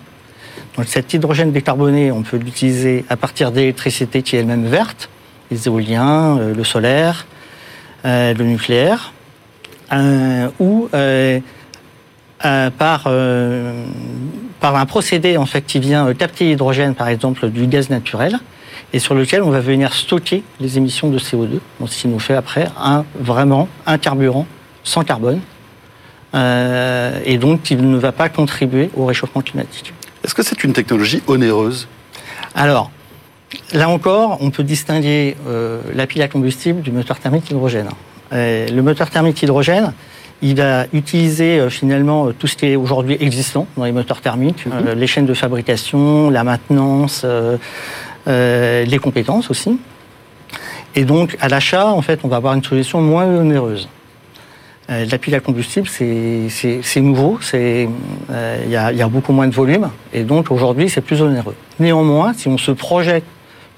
Donc 0.77 0.87
cet 0.87 1.13
hydrogène 1.13 1.51
décarboné, 1.51 2.11
on 2.11 2.21
peut 2.21 2.37
l'utiliser 2.37 3.03
à 3.09 3.17
partir 3.17 3.51
d'électricité 3.51 4.21
qui 4.21 4.37
est 4.37 4.39
elle-même 4.39 4.65
verte, 4.65 5.09
les 5.51 5.67
éoliens, 5.67 6.37
le 6.37 6.63
solaire, 6.65 7.25
le 8.03 8.43
nucléaire, 8.43 9.13
ou 10.59 10.89
par, 12.41 13.09
par 14.59 14.75
un 14.75 14.85
procédé 14.85 15.37
en 15.37 15.45
fait 15.45 15.61
qui 15.61 15.79
vient 15.79 16.13
capter 16.13 16.45
l'hydrogène, 16.45 16.95
par 16.95 17.07
exemple 17.07 17.49
du 17.49 17.67
gaz 17.67 17.89
naturel, 17.89 18.39
et 18.93 18.99
sur 18.99 19.13
lequel 19.13 19.43
on 19.43 19.49
va 19.49 19.59
venir 19.59 19.93
stocker 19.93 20.43
les 20.59 20.77
émissions 20.77 21.09
de 21.09 21.19
CO2, 21.19 21.59
ce 21.85 22.01
qui 22.01 22.07
nous 22.07 22.19
fait 22.19 22.35
après 22.35 22.69
un, 22.79 23.03
vraiment 23.19 23.67
un 23.85 23.97
carburant 23.97 24.47
sans 24.83 25.03
carbone, 25.03 25.41
euh, 26.33 27.19
et 27.25 27.37
donc 27.37 27.63
qui 27.63 27.75
ne 27.75 27.97
va 27.97 28.11
pas 28.11 28.29
contribuer 28.29 28.89
au 28.95 29.05
réchauffement 29.05 29.41
climatique. 29.41 29.93
Est-ce 30.23 30.33
que 30.33 30.43
c'est 30.43 30.63
une 30.63 30.73
technologie 30.73 31.21
onéreuse? 31.27 31.87
Alors, 32.55 32.91
là 33.73 33.89
encore, 33.89 34.37
on 34.41 34.49
peut 34.49 34.63
distinguer 34.63 35.35
euh, 35.47 35.81
la 35.93 36.07
pile 36.07 36.21
à 36.21 36.27
combustible 36.27 36.81
du 36.81 36.91
moteur 36.91 37.19
thermique 37.19 37.49
hydrogène. 37.49 37.89
Euh, 38.33 38.67
le 38.67 38.81
moteur 38.81 39.09
thermique 39.09 39.41
hydrogène, 39.41 39.93
il 40.41 40.55
va 40.55 40.85
utiliser 40.93 41.69
finalement 41.69 42.31
tout 42.31 42.47
ce 42.47 42.55
qui 42.55 42.65
est 42.67 42.75
aujourd'hui 42.75 43.17
existant 43.19 43.67
dans 43.77 43.85
les 43.85 43.91
moteurs 43.91 44.21
thermiques, 44.21 44.65
mhm. 44.65 44.91
les 44.95 45.07
chaînes 45.07 45.25
de 45.25 45.33
fabrication, 45.33 46.29
la 46.29 46.43
maintenance, 46.43 47.25
euh, 48.27 48.83
les 48.85 48.97
compétences 48.97 49.51
aussi. 49.51 49.77
Et 50.95 51.03
donc, 51.03 51.37
à 51.41 51.47
l'achat, 51.47 51.87
en 51.87 52.01
fait, 52.01 52.21
on 52.23 52.27
va 52.27 52.37
avoir 52.37 52.55
une 52.55 52.63
solution 52.63 52.99
moins 53.01 53.25
onéreuse. 53.25 53.87
Euh, 54.89 55.05
la 55.09 55.17
pile 55.19 55.35
à 55.35 55.39
combustible, 55.39 55.87
c'est 55.87 57.01
nouveau, 57.01 57.39
euh, 57.53 57.87
il 58.65 58.71
y, 58.71 58.75
a 58.75 59.07
beaucoup 59.07 59.31
moins 59.31 59.47
de 59.47 59.53
volume, 59.53 59.89
et 60.13 60.23
donc 60.23 60.49
aujourd'hui, 60.51 60.89
c'est 60.89 61.01
plus 61.01 61.21
onéreux. 61.21 61.55
Néanmoins, 61.79 62.33
si 62.33 62.47
on 62.47 62.57
se 62.57 62.71
projette 62.71 63.25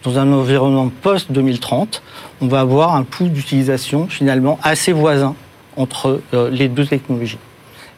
dans 0.04 0.18
un 0.18 0.32
environnement 0.32 0.92
post-2030, 1.02 2.02
on 2.42 2.48
va 2.48 2.62
avoir 2.62 2.96
un 2.96 3.04
coût 3.04 3.28
d'utilisation 3.28 4.08
finalement 4.08 4.60
assez 4.64 4.94
voisin 4.94 5.36
entre 5.78 6.22
les 6.52 6.68
deux 6.68 6.86
technologies. 6.86 7.38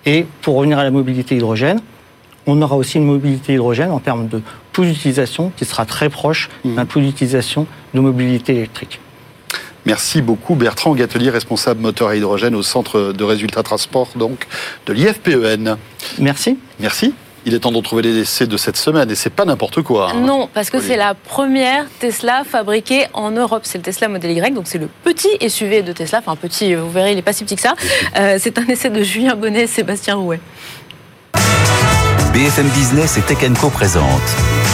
Et 0.06 0.26
pour 0.42 0.56
revenir 0.56 0.80
à 0.80 0.84
la 0.84 0.92
mobilité 0.92 1.36
hydrogène, 1.36 1.82
on 2.46 2.62
aura 2.62 2.76
aussi 2.76 2.98
une 2.98 3.06
mobilité 3.06 3.54
hydrogène 3.54 3.92
en 3.92 4.00
termes 4.00 4.28
de 4.28 4.42
coût 4.74 4.86
d'utilisation 4.86 5.52
qui 5.56 5.66
sera 5.66 5.86
très 5.86 6.10
proche 6.10 6.50
mmh. 6.64 6.76
d'un 6.76 6.86
coût 6.86 7.00
d'utilisation 7.00 7.68
de 7.94 8.00
mobilité 8.00 8.56
électrique. 8.56 9.00
Merci 9.86 10.22
beaucoup 10.22 10.56
Bertrand 10.56 10.94
Gatelier, 10.94 11.30
responsable 11.30 11.82
moteur 11.82 12.10
à 12.10 12.16
hydrogène 12.16 12.56
au 12.56 12.64
Centre 12.64 13.14
de 13.14 13.24
résultats 13.24 13.64
transport 13.64 14.10
donc 14.16 14.48
de 14.86 14.94
l'IFPEN. 14.94 15.78
Merci. 16.20 16.58
Merci. 16.80 17.14
Il 17.46 17.54
est 17.54 17.60
temps 17.60 17.72
de 17.72 17.80
trouver 17.82 18.02
les 18.02 18.18
essais 18.20 18.48
de 18.48 18.58
cette 18.58 18.76
semaine 18.76 19.10
et 19.10 19.16
c'est 19.16 19.30
pas 19.30 19.46
n'importe 19.46 19.82
quoi. 19.82 20.12
Hein. 20.12 20.20
Non, 20.20 20.50
parce 20.54 20.70
que 20.70 20.82
c'est 20.82 20.98
la 20.98 21.14
première 21.14 21.86
Tesla 22.00 22.44
fabriquée 22.44 23.08
en 23.14 23.32
Europe. 23.32 23.62
C'est 23.64 23.78
le 23.78 23.84
Tesla 23.84 24.08
Model 24.10 24.32
Y, 24.32 24.54
donc 24.54 24.68
c'est 24.68 24.78
le 24.78 24.90
petit 25.04 25.30
SUV 25.48 25.82
de 25.82 25.94
Tesla. 25.94 26.20
Enfin, 26.20 26.36
petit, 26.36 26.76
vous 26.76 26.92
verrez, 26.92 27.12
il 27.12 27.16
n'est 27.16 27.22
pas 27.22 27.34
si 27.34 27.44
petit 27.44 27.56
que 27.56 27.62
ça. 27.62 27.76
Euh, 28.18 28.38
c'est 28.40 28.58
un 28.58 28.66
essai 28.68 28.90
de 28.90 29.02
Julien 29.04 29.36
Bonnet 29.36 29.64
et 29.64 29.68
Sébastien 29.68 30.16
Rouet. 30.16 30.40
BFM 32.34 32.68
Business 32.70 33.18
et 33.18 33.22
Tech 33.22 33.40
Co 33.60 33.70
présente 33.70 34.06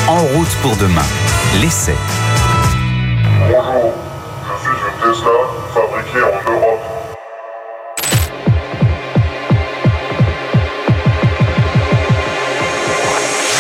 En 0.08 0.20
route 0.20 0.56
pour 0.62 0.76
demain, 0.76 1.06
l'essai. 1.62 1.96
Bonjour, 3.48 3.94
je 4.44 4.62
suis 4.62 4.70
une 4.72 5.14
Tesla 5.14 5.32
fabriquée 5.74 6.24
en 6.24 6.52
Europe. 6.52 6.65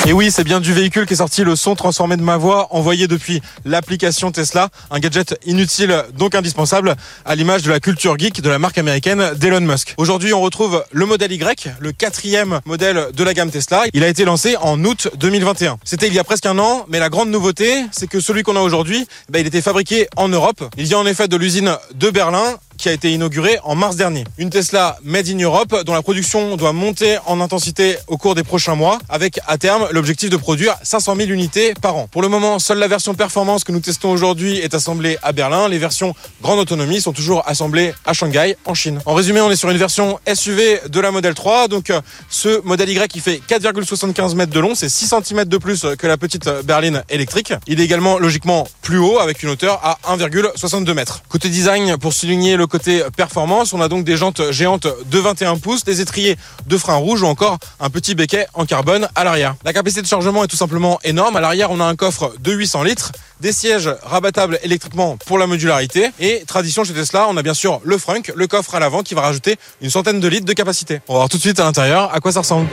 Et 0.07 0.13
oui, 0.13 0.29
c'est 0.29 0.43
bien 0.43 0.59
du 0.59 0.71
véhicule 0.71 1.07
qui 1.07 1.13
est 1.13 1.17
sorti 1.17 1.43
le 1.43 1.55
son 1.55 1.73
transformé 1.73 2.15
de 2.15 2.21
ma 2.21 2.37
voix 2.37 2.67
envoyé 2.69 3.07
depuis 3.07 3.41
l'application 3.65 4.31
Tesla, 4.31 4.69
un 4.91 4.99
gadget 4.99 5.35
inutile 5.47 6.03
donc 6.15 6.35
indispensable 6.35 6.95
à 7.25 7.33
l'image 7.33 7.63
de 7.63 7.71
la 7.71 7.79
culture 7.79 8.15
geek 8.15 8.39
de 8.39 8.49
la 8.51 8.59
marque 8.59 8.77
américaine 8.77 9.31
d'Elon 9.35 9.61
Musk. 9.61 9.95
Aujourd'hui, 9.97 10.31
on 10.31 10.41
retrouve 10.41 10.85
le 10.91 11.07
modèle 11.07 11.31
Y, 11.31 11.69
le 11.79 11.91
quatrième 11.91 12.59
modèle 12.65 13.07
de 13.15 13.23
la 13.23 13.33
gamme 13.33 13.49
Tesla. 13.49 13.85
Il 13.93 14.03
a 14.03 14.07
été 14.07 14.25
lancé 14.25 14.55
en 14.57 14.83
août 14.85 15.09
2021. 15.15 15.79
C'était 15.83 16.05
il 16.05 16.13
y 16.13 16.19
a 16.19 16.23
presque 16.23 16.45
un 16.45 16.59
an, 16.59 16.85
mais 16.87 16.99
la 16.99 17.09
grande 17.09 17.31
nouveauté, 17.31 17.85
c'est 17.91 18.05
que 18.05 18.19
celui 18.19 18.43
qu'on 18.43 18.57
a 18.57 18.61
aujourd'hui, 18.61 19.07
ben, 19.29 19.39
il 19.39 19.47
était 19.47 19.63
fabriqué 19.63 20.07
en 20.17 20.27
Europe. 20.27 20.63
Il 20.77 20.83
vient 20.83 20.99
en 20.99 21.07
effet 21.07 21.27
de 21.27 21.35
l'usine 21.35 21.75
de 21.95 22.11
Berlin 22.11 22.57
qui 22.77 22.89
a 22.89 22.91
été 22.91 23.11
inaugurée 23.11 23.57
en 23.63 23.75
mars 23.75 23.95
dernier. 23.95 24.23
Une 24.37 24.49
Tesla 24.49 24.97
made 25.03 25.27
in 25.27 25.37
Europe 25.37 25.83
dont 25.85 25.93
la 25.93 26.01
production 26.01 26.55
doit 26.57 26.73
monter 26.73 27.17
en 27.25 27.41
intensité 27.41 27.97
au 28.07 28.17
cours 28.17 28.35
des 28.35 28.43
prochains 28.43 28.75
mois 28.75 28.99
avec 29.09 29.39
à 29.47 29.57
terme 29.57 29.87
l'objectif 29.91 30.29
de 30.29 30.37
produire 30.37 30.75
500 30.83 31.15
000 31.15 31.29
unités 31.29 31.73
par 31.81 31.95
an. 31.95 32.07
Pour 32.11 32.21
le 32.21 32.27
moment, 32.27 32.59
seule 32.59 32.79
la 32.79 32.87
version 32.87 33.13
performance 33.13 33.63
que 33.63 33.71
nous 33.71 33.79
testons 33.79 34.11
aujourd'hui 34.11 34.57
est 34.57 34.73
assemblée 34.73 35.17
à 35.23 35.31
Berlin. 35.31 35.67
Les 35.69 35.77
versions 35.77 36.13
grande 36.41 36.59
autonomie 36.59 37.01
sont 37.01 37.13
toujours 37.13 37.43
assemblées 37.47 37.93
à 38.05 38.13
Shanghai, 38.13 38.55
en 38.65 38.73
Chine. 38.73 38.99
En 39.05 39.13
résumé, 39.13 39.41
on 39.41 39.51
est 39.51 39.55
sur 39.55 39.69
une 39.69 39.77
version 39.77 40.19
SUV 40.33 40.81
de 40.87 40.99
la 40.99 41.11
Model 41.11 41.33
3. 41.33 41.67
Donc, 41.67 41.89
euh, 41.89 42.01
ce 42.29 42.61
modèle 42.65 42.89
Y 42.89 43.07
qui 43.07 43.19
fait 43.19 43.41
4,75 43.47 44.35
mètres 44.35 44.51
de 44.51 44.59
long, 44.59 44.75
c'est 44.75 44.89
6 44.89 45.13
cm 45.23 45.45
de 45.45 45.57
plus 45.57 45.85
que 45.97 46.07
la 46.07 46.17
petite 46.17 46.49
berline 46.63 47.03
électrique. 47.09 47.53
Il 47.67 47.79
est 47.79 47.83
également 47.83 48.19
logiquement 48.19 48.67
plus 48.81 48.97
haut 48.97 49.19
avec 49.19 49.43
une 49.43 49.49
hauteur 49.49 49.79
à 49.83 49.97
1,62 50.15 50.93
mètres. 50.93 51.21
Côté 51.29 51.49
design, 51.49 51.97
pour 51.97 52.13
souligner 52.13 52.57
le 52.57 52.64
côté 52.67 53.03
performance, 53.15 53.73
on 53.73 53.81
a 53.81 53.87
donc 53.87 54.03
des 54.03 54.17
jantes 54.17 54.51
géantes 54.51 54.87
de 55.05 55.19
21 55.19 55.57
pouces, 55.57 55.83
des 55.83 56.01
étriers 56.01 56.37
de 56.67 56.77
frein 56.77 56.95
rouge 56.95 57.21
ou 57.21 57.27
encore 57.27 57.57
un 57.79 57.89
petit 57.89 58.15
béquet 58.15 58.47
en 58.53 58.65
carbone 58.65 59.07
à 59.15 59.23
l'arrière. 59.23 59.55
La 59.63 59.73
capacité 59.73 60.01
de 60.01 60.07
chargement 60.07 60.43
est 60.43 60.47
tout 60.47 60.55
simplement 60.55 60.99
énorme. 61.03 61.35
À 61.35 61.41
l'arrière, 61.41 61.71
on 61.71 61.79
a 61.79 61.85
un 61.85 61.95
coffre 61.95 62.33
de 62.39 62.51
800 62.51 62.83
litres, 62.83 63.11
des 63.41 63.51
sièges 63.51 63.89
rabattables 64.03 64.59
électriquement 64.63 65.17
pour 65.25 65.37
la 65.37 65.47
modularité 65.47 66.09
et 66.19 66.43
tradition 66.47 66.83
chez 66.83 66.93
Tesla, 66.93 67.27
on 67.29 67.37
a 67.37 67.41
bien 67.41 67.53
sûr 67.53 67.81
le 67.83 67.97
frunk, 67.97 68.31
le 68.35 68.47
coffre 68.47 68.75
à 68.75 68.79
l'avant 68.79 69.03
qui 69.03 69.13
va 69.13 69.21
rajouter 69.21 69.57
une 69.81 69.89
centaine 69.89 70.19
de 70.19 70.27
litres 70.27 70.45
de 70.45 70.53
capacité. 70.53 71.01
On 71.07 71.13
va 71.13 71.19
voir 71.19 71.29
tout 71.29 71.37
de 71.37 71.41
suite 71.41 71.59
à 71.59 71.63
l'intérieur 71.63 72.13
à 72.13 72.19
quoi 72.19 72.31
ça 72.31 72.39
ressemble. 72.39 72.67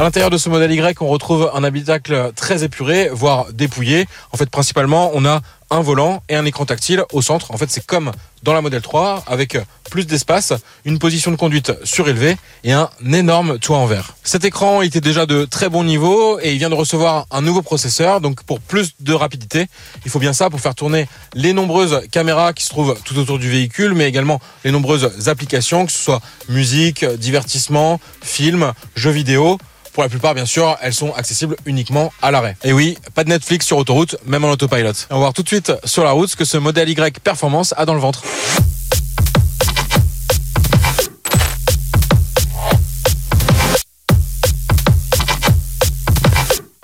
À 0.00 0.02
l'intérieur 0.02 0.30
de 0.30 0.38
ce 0.38 0.48
modèle 0.48 0.72
Y, 0.72 1.02
on 1.02 1.08
retrouve 1.08 1.50
un 1.52 1.62
habitacle 1.62 2.32
très 2.34 2.64
épuré, 2.64 3.10
voire 3.12 3.52
dépouillé. 3.52 4.06
En 4.32 4.38
fait, 4.38 4.48
principalement, 4.48 5.10
on 5.12 5.26
a 5.26 5.42
un 5.68 5.80
volant 5.80 6.22
et 6.30 6.36
un 6.36 6.46
écran 6.46 6.64
tactile 6.64 7.04
au 7.12 7.20
centre. 7.20 7.50
En 7.50 7.58
fait, 7.58 7.70
c'est 7.70 7.84
comme 7.84 8.10
dans 8.42 8.54
la 8.54 8.62
modèle 8.62 8.80
3 8.80 9.24
avec 9.26 9.58
plus 9.90 10.06
d'espace, 10.06 10.54
une 10.86 10.98
position 10.98 11.30
de 11.30 11.36
conduite 11.36 11.72
surélevée 11.84 12.38
et 12.64 12.72
un 12.72 12.88
énorme 13.12 13.58
toit 13.58 13.76
en 13.76 13.84
verre. 13.84 14.14
Cet 14.22 14.46
écran 14.46 14.80
était 14.80 15.02
déjà 15.02 15.26
de 15.26 15.44
très 15.44 15.68
bon 15.68 15.84
niveau 15.84 16.40
et 16.40 16.52
il 16.52 16.58
vient 16.58 16.70
de 16.70 16.74
recevoir 16.74 17.26
un 17.30 17.42
nouveau 17.42 17.60
processeur. 17.60 18.22
Donc 18.22 18.42
pour 18.44 18.58
plus 18.58 18.94
de 19.00 19.12
rapidité, 19.12 19.66
il 20.06 20.10
faut 20.10 20.18
bien 20.18 20.32
ça 20.32 20.48
pour 20.48 20.60
faire 20.60 20.74
tourner 20.74 21.08
les 21.34 21.52
nombreuses 21.52 22.00
caméras 22.10 22.54
qui 22.54 22.64
se 22.64 22.70
trouvent 22.70 22.96
tout 23.04 23.18
autour 23.18 23.38
du 23.38 23.50
véhicule, 23.50 23.92
mais 23.92 24.08
également 24.08 24.40
les 24.64 24.70
nombreuses 24.70 25.28
applications, 25.28 25.84
que 25.84 25.92
ce 25.92 26.02
soit 26.02 26.22
musique, 26.48 27.04
divertissement, 27.04 28.00
film, 28.22 28.72
jeux 28.94 29.10
vidéo. 29.10 29.58
Pour 29.92 30.02
la 30.02 30.08
plupart, 30.08 30.34
bien 30.34 30.46
sûr, 30.46 30.76
elles 30.82 30.94
sont 30.94 31.12
accessibles 31.12 31.56
uniquement 31.66 32.12
à 32.22 32.30
l'arrêt. 32.30 32.56
Et 32.62 32.72
oui, 32.72 32.96
pas 33.14 33.24
de 33.24 33.28
Netflix 33.28 33.66
sur 33.66 33.76
autoroute, 33.76 34.16
même 34.26 34.44
en 34.44 34.50
autopilot. 34.50 34.92
On 35.10 35.14
va 35.14 35.20
voir 35.20 35.32
tout 35.32 35.42
de 35.42 35.48
suite 35.48 35.72
sur 35.84 36.04
la 36.04 36.12
route 36.12 36.30
ce 36.30 36.36
que 36.36 36.44
ce 36.44 36.56
modèle 36.56 36.88
Y 36.88 37.18
Performance 37.20 37.74
a 37.76 37.84
dans 37.84 37.94
le 37.94 38.00
ventre. 38.00 38.22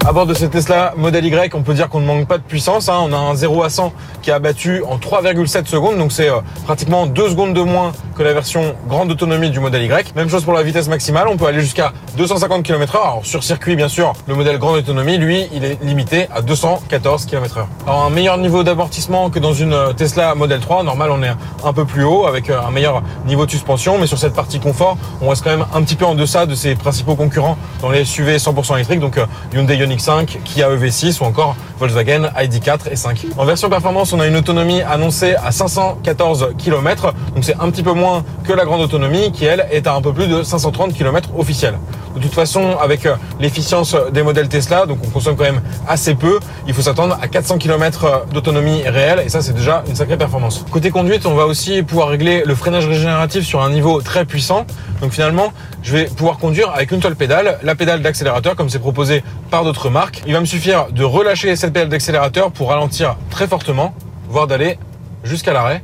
À 0.09 0.13
bord 0.13 0.25
de 0.25 0.35
cette 0.35 0.53
Tesla 0.53 0.95
Model 0.97 1.27
Y, 1.27 1.53
on 1.57 1.63
peut 1.63 1.75
dire 1.75 1.89
qu'on 1.89 1.99
ne 1.99 2.07
manque 2.07 2.29
pas 2.29 2.39
de 2.39 2.45
puissance. 2.45 2.89
Hein. 2.89 2.99
On 3.01 3.13
a 3.13 3.17
un 3.17 3.35
0 3.35 3.65
à 3.65 3.71
100 3.71 3.93
qui 4.23 4.31
est 4.31 4.33
abattu 4.33 4.85
en 4.85 4.99
3,7 4.99 5.67
secondes, 5.67 5.99
donc 5.99 6.13
c'est 6.13 6.29
euh, 6.29 6.37
pratiquement 6.65 7.07
2 7.07 7.31
secondes 7.31 7.55
de 7.55 7.61
moins 7.61 7.91
que 8.17 8.23
la 8.23 8.33
version 8.33 8.77
grande 8.89 9.11
autonomie 9.11 9.51
du 9.51 9.59
modèle 9.59 9.83
Y. 9.83 10.15
Même 10.15 10.31
chose 10.31 10.45
pour 10.45 10.53
la 10.53 10.63
vitesse 10.63 10.87
maximale, 10.87 11.27
on 11.27 11.37
peut 11.37 11.47
aller 11.47 11.61
jusqu'à 11.61 11.93
250 12.17 12.63
km/h. 12.63 13.03
Alors 13.03 13.27
sur 13.27 13.43
circuit, 13.43 13.75
bien 13.75 13.89
sûr, 13.89 14.13
le 14.29 14.37
modèle 14.37 14.59
grande 14.59 14.77
autonomie, 14.77 15.19
lui, 15.19 15.49
il 15.53 15.65
est 15.65 15.83
limité 15.83 16.29
à 16.33 16.41
214 16.41 17.27
km/h. 17.27 17.65
Alors 17.85 18.05
un 18.05 18.11
meilleur 18.11 18.39
niveau 18.39 18.63
d'amortissement 18.63 19.29
que 19.29 19.41
dans 19.41 19.55
une 19.55 19.73
euh, 19.73 19.93
Tesla 19.93 20.37
Model 20.37 20.61
3. 20.61 20.85
Normal, 20.85 21.11
on 21.11 21.23
est 21.25 21.33
un 21.65 21.73
peu 21.73 21.85
plus 21.85 22.05
haut 22.05 22.27
avec 22.27 22.49
euh, 22.49 22.61
un 22.61 22.71
meilleur 22.71 23.03
niveau 23.27 23.45
de 23.45 23.51
suspension, 23.51 23.99
mais 23.99 24.07
sur 24.07 24.19
cette 24.19 24.35
partie 24.35 24.61
confort, 24.61 24.99
on 25.21 25.31
reste 25.31 25.43
quand 25.43 25.51
même 25.51 25.67
un 25.75 25.83
petit 25.83 25.97
peu 25.97 26.05
en 26.05 26.15
deçà 26.15 26.47
de 26.47 26.55
ses 26.55 26.77
principaux 26.77 27.17
concurrents 27.17 27.59
dans 27.83 27.91
les 27.91 28.05
SUV 28.05 28.37
100% 28.37 28.75
électriques, 28.75 29.01
donc 29.01 29.19
Hyundai 29.53 29.75
Ioniq 29.75 29.96
5, 29.99 30.39
Kia 30.45 30.69
EV6 30.69 31.23
ou 31.23 31.27
encore 31.27 31.57
Volkswagen 31.79 32.31
ID4 32.37 32.91
et 32.91 32.97
5. 32.97 33.27
En 33.37 33.45
version 33.45 33.69
performance, 33.69 34.13
on 34.13 34.21
a 34.21 34.27
une 34.27 34.37
autonomie 34.37 34.83
annoncée 34.83 35.35
à 35.35 35.53
514 35.53 36.55
km, 36.59 37.13
donc 37.35 37.45
c'est 37.45 37.57
un 37.61 37.71
petit 37.71 37.83
peu 37.83 37.93
moins 37.93 38.25
que 38.45 38.53
la 38.53 38.65
grande 38.65 38.81
autonomie 38.81 39.33
qui 39.33 39.45
elle 39.45 39.67
est 39.71 39.87
à 39.87 39.95
un 39.95 40.01
peu 40.01 40.13
plus 40.13 40.29
de 40.29 40.43
530 40.43 40.95
km 40.95 41.31
officiel. 41.37 41.75
De 42.17 42.23
toute 42.23 42.33
façon, 42.33 42.79
avec 42.81 43.05
euh, 43.05 43.17
l'efficience 43.41 43.95
des 44.11 44.23
modèles 44.23 44.49
Tesla, 44.49 44.87
donc 44.87 45.01
on 45.07 45.11
consomme 45.11 45.37
quand 45.37 45.45
même 45.45 45.61
assez 45.87 46.15
peu, 46.15 46.41
il 46.67 46.73
faut 46.73 46.81
s'attendre 46.81 47.19
à 47.21 47.29
400 47.29 47.59
km 47.59 48.25
d'autonomie 48.33 48.83
réelle 48.89 49.21
et 49.21 49.29
ça 49.29 49.43
c'est 49.43 49.53
déjà 49.53 49.85
une 49.87 49.95
sacrée 49.95 50.17
performance. 50.17 50.65
Côté 50.71 50.91
conduite, 50.91 51.27
on 51.27 51.35
va 51.35 51.45
aussi 51.45 51.83
pouvoir 51.83 52.09
régler 52.09 52.43
le 52.47 52.55
freinage 52.55 52.87
régénératif 52.87 53.45
sur 53.45 53.63
un 53.63 53.69
niveau 53.69 54.01
très 54.01 54.25
puissant. 54.25 54.65
Donc 55.03 55.13
finalement, 55.13 55.53
je 55.83 55.93
vais 55.93 56.05
pouvoir 56.07 56.39
conduire 56.39 56.71
avec 56.71 56.91
une 56.91 57.03
seule 57.03 57.17
pédale, 57.17 57.59
la 57.63 57.75
pédale 57.75 58.01
d'accélérateur 58.01 58.57
comme 58.57 58.71
c'est 58.71 58.79
proposé 58.79 59.23
par 59.51 59.65
d'autres 59.65 59.91
marques. 59.91 60.23
Il 60.27 60.33
va 60.33 60.41
me 60.41 60.47
suffire 60.47 60.87
de 60.91 61.05
relâcher 61.05 61.55
cette 61.55 61.66
pédale 61.71 61.89
d'accélérateur 61.89 62.51
pour 62.51 62.71
ralentir 62.71 63.17
très 63.31 63.47
fortement, 63.47 63.95
voire 64.29 64.47
d'aller 64.47 64.79
jusqu'à 65.25 65.53
l'arrêt. 65.53 65.83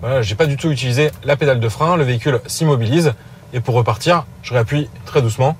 Voilà, 0.00 0.22
j'ai 0.22 0.34
pas 0.34 0.46
du 0.46 0.56
tout 0.56 0.70
utilisé 0.70 1.10
la 1.24 1.36
pédale 1.36 1.60
de 1.60 1.68
frein, 1.68 1.96
le 1.96 2.04
véhicule 2.04 2.40
s'immobilise 2.46 3.14
et 3.52 3.60
pour 3.60 3.74
repartir, 3.74 4.26
je 4.42 4.52
réappuie 4.52 4.88
très 5.06 5.22
doucement 5.22 5.56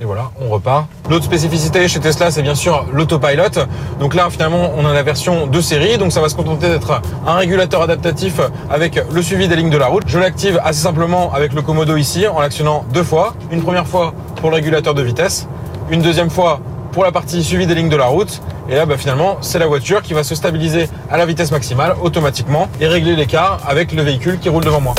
et 0.00 0.04
voilà, 0.04 0.30
on 0.40 0.48
repart. 0.48 0.86
L'autre 1.10 1.24
spécificité 1.24 1.88
chez 1.88 1.98
Tesla, 1.98 2.30
c'est 2.30 2.42
bien 2.42 2.54
sûr 2.54 2.86
l'autopilot. 2.92 3.66
Donc 3.98 4.14
là, 4.14 4.30
finalement, 4.30 4.70
on 4.76 4.86
a 4.86 4.92
la 4.92 5.02
version 5.02 5.48
de 5.48 5.60
série. 5.60 5.98
Donc 5.98 6.12
ça 6.12 6.20
va 6.20 6.28
se 6.28 6.36
contenter 6.36 6.68
d'être 6.68 7.02
un 7.26 7.34
régulateur 7.34 7.82
adaptatif 7.82 8.40
avec 8.70 9.02
le 9.10 9.22
suivi 9.22 9.48
des 9.48 9.56
lignes 9.56 9.70
de 9.70 9.76
la 9.76 9.86
route. 9.86 10.04
Je 10.06 10.20
l'active 10.20 10.60
assez 10.62 10.80
simplement 10.80 11.32
avec 11.32 11.52
le 11.52 11.62
Komodo 11.62 11.96
ici, 11.96 12.28
en 12.28 12.40
l'actionnant 12.40 12.84
deux 12.92 13.02
fois. 13.02 13.34
Une 13.50 13.62
première 13.62 13.88
fois 13.88 14.14
pour 14.36 14.50
le 14.50 14.56
régulateur 14.56 14.94
de 14.94 15.02
vitesse. 15.02 15.48
Une 15.90 16.00
deuxième 16.00 16.30
fois 16.30 16.60
pour 16.92 17.02
la 17.02 17.10
partie 17.10 17.42
suivi 17.42 17.66
des 17.66 17.74
lignes 17.74 17.88
de 17.88 17.96
la 17.96 18.06
route. 18.06 18.40
Et 18.68 18.74
là, 18.74 18.84
bah, 18.84 18.98
finalement, 18.98 19.38
c'est 19.40 19.58
la 19.58 19.66
voiture 19.66 20.02
qui 20.02 20.12
va 20.12 20.22
se 20.22 20.34
stabiliser 20.34 20.88
à 21.10 21.16
la 21.16 21.24
vitesse 21.24 21.50
maximale 21.50 21.96
automatiquement 22.02 22.68
et 22.80 22.86
régler 22.86 23.16
l'écart 23.16 23.60
avec 23.66 23.92
le 23.92 24.02
véhicule 24.02 24.38
qui 24.38 24.48
roule 24.48 24.64
devant 24.64 24.80
moi. 24.80 24.94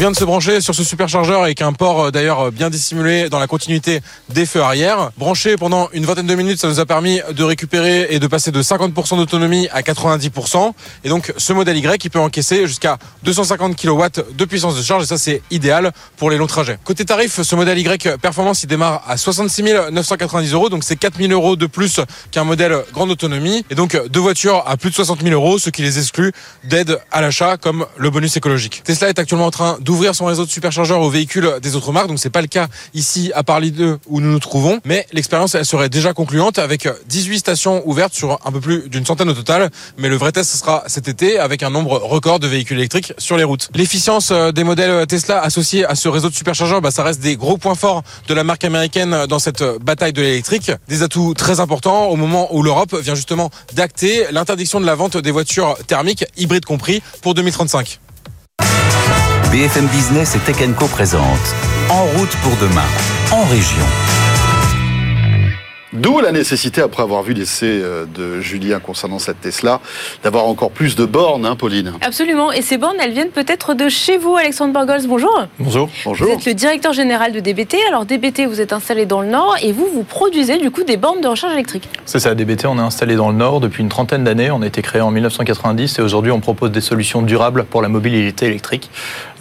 Vient 0.00 0.10
de 0.10 0.16
se 0.16 0.24
brancher 0.24 0.62
sur 0.62 0.74
ce 0.74 0.82
superchargeur 0.82 1.42
avec 1.42 1.60
un 1.60 1.74
port 1.74 2.04
euh, 2.04 2.10
d'ailleurs 2.10 2.46
euh, 2.46 2.50
bien 2.50 2.70
dissimulé 2.70 3.28
dans 3.28 3.38
la 3.38 3.46
continuité 3.46 4.00
des 4.30 4.46
feux 4.46 4.62
arrière. 4.62 5.10
Branché 5.18 5.58
pendant 5.58 5.90
une 5.92 6.06
vingtaine 6.06 6.26
de 6.26 6.34
minutes, 6.34 6.58
ça 6.58 6.68
nous 6.68 6.80
a 6.80 6.86
permis 6.86 7.20
de 7.30 7.44
récupérer 7.44 8.06
et 8.08 8.18
de 8.18 8.26
passer 8.26 8.50
de 8.50 8.62
50% 8.62 9.18
d'autonomie 9.18 9.68
à 9.72 9.82
90%. 9.82 10.72
Et 11.04 11.10
donc 11.10 11.34
ce 11.36 11.52
modèle 11.52 11.76
Y 11.76 11.98
qui 11.98 12.08
peut 12.08 12.18
encaisser 12.18 12.66
jusqu'à 12.66 12.96
250 13.24 13.76
kW 13.76 14.22
de 14.32 14.44
puissance 14.46 14.74
de 14.74 14.82
charge 14.82 15.02
et 15.02 15.06
ça 15.06 15.18
c'est 15.18 15.42
idéal 15.50 15.92
pour 16.16 16.30
les 16.30 16.38
longs 16.38 16.46
trajets. 16.46 16.78
Côté 16.82 17.04
tarif, 17.04 17.42
ce 17.42 17.54
modèle 17.54 17.78
Y 17.78 18.16
performance 18.22 18.62
il 18.62 18.68
démarre 18.68 19.02
à 19.06 19.18
66 19.18 19.64
990 19.92 20.54
euros, 20.54 20.70
donc 20.70 20.82
c'est 20.82 20.96
4 20.96 21.18
000 21.18 21.30
euros 21.30 21.56
de 21.56 21.66
plus 21.66 22.00
qu'un 22.30 22.44
modèle 22.44 22.84
grande 22.94 23.10
autonomie. 23.10 23.66
Et 23.68 23.74
donc 23.74 24.00
deux 24.08 24.20
voitures 24.20 24.64
à 24.66 24.78
plus 24.78 24.88
de 24.88 24.94
60 24.94 25.20
000 25.22 25.34
euros, 25.34 25.58
ce 25.58 25.68
qui 25.68 25.82
les 25.82 25.98
exclut 25.98 26.32
d'aide 26.64 26.98
à 27.12 27.20
l'achat 27.20 27.58
comme 27.58 27.84
le 27.98 28.08
bonus 28.08 28.38
écologique. 28.38 28.80
Tesla 28.82 29.10
est 29.10 29.18
actuellement 29.18 29.44
en 29.44 29.50
train 29.50 29.76
d'ouvrir 29.90 30.14
son 30.14 30.26
réseau 30.26 30.44
de 30.44 30.50
superchargeurs 30.50 31.00
aux 31.00 31.10
véhicules 31.10 31.58
des 31.60 31.74
autres 31.74 31.90
marques. 31.90 32.06
Donc 32.06 32.20
c'est 32.20 32.30
pas 32.30 32.42
le 32.42 32.46
cas 32.46 32.68
ici 32.94 33.32
à 33.34 33.42
Paris 33.42 33.72
2 33.72 33.98
où 34.06 34.20
nous 34.20 34.30
nous 34.30 34.38
trouvons, 34.38 34.78
mais 34.84 35.04
l'expérience 35.12 35.60
serait 35.64 35.88
déjà 35.88 36.12
concluante 36.12 36.60
avec 36.60 36.86
18 37.08 37.40
stations 37.40 37.82
ouvertes 37.88 38.14
sur 38.14 38.38
un 38.44 38.52
peu 38.52 38.60
plus 38.60 38.88
d'une 38.88 39.04
centaine 39.04 39.28
au 39.28 39.34
total. 39.34 39.68
Mais 39.98 40.08
le 40.08 40.14
vrai 40.14 40.30
test 40.30 40.54
sera 40.54 40.84
cet 40.86 41.08
été 41.08 41.40
avec 41.40 41.64
un 41.64 41.70
nombre 41.70 41.98
record 41.98 42.38
de 42.38 42.46
véhicules 42.46 42.78
électriques 42.78 43.14
sur 43.18 43.36
les 43.36 43.42
routes. 43.42 43.68
L'efficience 43.74 44.30
euh, 44.30 44.52
des 44.52 44.62
modèles 44.62 45.08
Tesla 45.08 45.40
associés 45.40 45.84
à 45.84 45.96
ce 45.96 46.08
réseau 46.08 46.30
de 46.30 46.36
superchargeurs, 46.36 46.80
bah, 46.80 46.92
ça 46.92 47.02
reste 47.02 47.20
des 47.20 47.34
gros 47.34 47.58
points 47.58 47.74
forts 47.74 48.04
de 48.28 48.34
la 48.34 48.44
marque 48.44 48.62
américaine 48.62 49.26
dans 49.28 49.40
cette 49.40 49.64
bataille 49.82 50.12
de 50.12 50.22
l'électrique. 50.22 50.70
Des 50.86 51.02
atouts 51.02 51.34
très 51.34 51.58
importants 51.58 52.04
au 52.04 52.14
moment 52.14 52.54
où 52.54 52.62
l'Europe 52.62 52.94
vient 52.94 53.16
justement 53.16 53.50
d'acter 53.72 54.26
l'interdiction 54.30 54.80
de 54.80 54.86
la 54.86 54.94
vente 54.94 55.16
des 55.16 55.32
voitures 55.32 55.76
thermiques, 55.88 56.24
hybrides 56.36 56.64
compris, 56.64 57.02
pour 57.22 57.34
2035. 57.34 57.98
BFM 59.50 59.86
Business 59.88 60.36
et 60.36 60.38
Tech 60.38 60.56
Co 60.76 60.86
présente 60.86 61.56
En 61.88 62.04
route 62.04 62.36
pour 62.36 62.56
demain, 62.58 62.86
en 63.32 63.42
région. 63.46 63.84
D'où 66.00 66.18
la 66.20 66.32
nécessité, 66.32 66.80
après 66.80 67.02
avoir 67.02 67.22
vu 67.22 67.34
l'essai 67.34 67.66
euh, 67.66 68.06
de 68.06 68.40
Julien 68.40 68.80
concernant 68.80 69.18
cette 69.18 69.42
Tesla, 69.42 69.80
d'avoir 70.24 70.46
encore 70.46 70.70
plus 70.70 70.96
de 70.96 71.04
bornes, 71.04 71.44
hein, 71.44 71.56
Pauline 71.56 71.92
Absolument. 72.00 72.52
Et 72.52 72.62
ces 72.62 72.78
bornes, 72.78 72.96
elles 73.02 73.12
viennent 73.12 73.28
peut-être 73.28 73.74
de 73.74 73.90
chez 73.90 74.16
vous, 74.16 74.34
Alexandre 74.34 74.72
Borgols. 74.72 75.06
Bonjour. 75.06 75.46
Bonjour. 75.58 75.90
Bonjour. 76.06 76.28
Vous 76.28 76.32
êtes 76.32 76.46
le 76.46 76.54
directeur 76.54 76.94
général 76.94 77.32
de 77.32 77.40
DBT. 77.40 77.76
Alors, 77.86 78.06
DBT, 78.06 78.46
vous 78.46 78.62
êtes 78.62 78.72
installé 78.72 79.04
dans 79.04 79.20
le 79.20 79.28
Nord 79.28 79.58
et 79.62 79.72
vous, 79.72 79.88
vous 79.92 80.02
produisez 80.02 80.56
du 80.56 80.70
coup 80.70 80.84
des 80.84 80.96
bornes 80.96 81.20
de 81.20 81.28
recharge 81.28 81.52
électrique. 81.52 81.86
C'est 82.06 82.18
ça, 82.18 82.34
DBT, 82.34 82.64
on 82.64 82.78
est 82.78 82.82
installé 82.82 83.14
dans 83.14 83.28
le 83.28 83.36
Nord 83.36 83.60
depuis 83.60 83.82
une 83.82 83.90
trentaine 83.90 84.24
d'années. 84.24 84.50
On 84.50 84.62
a 84.62 84.66
été 84.66 84.80
créé 84.80 85.02
en 85.02 85.10
1990 85.10 85.98
et 85.98 86.02
aujourd'hui, 86.02 86.32
on 86.32 86.40
propose 86.40 86.70
des 86.70 86.80
solutions 86.80 87.20
durables 87.20 87.64
pour 87.64 87.82
la 87.82 87.90
mobilité 87.90 88.46
électrique. 88.46 88.90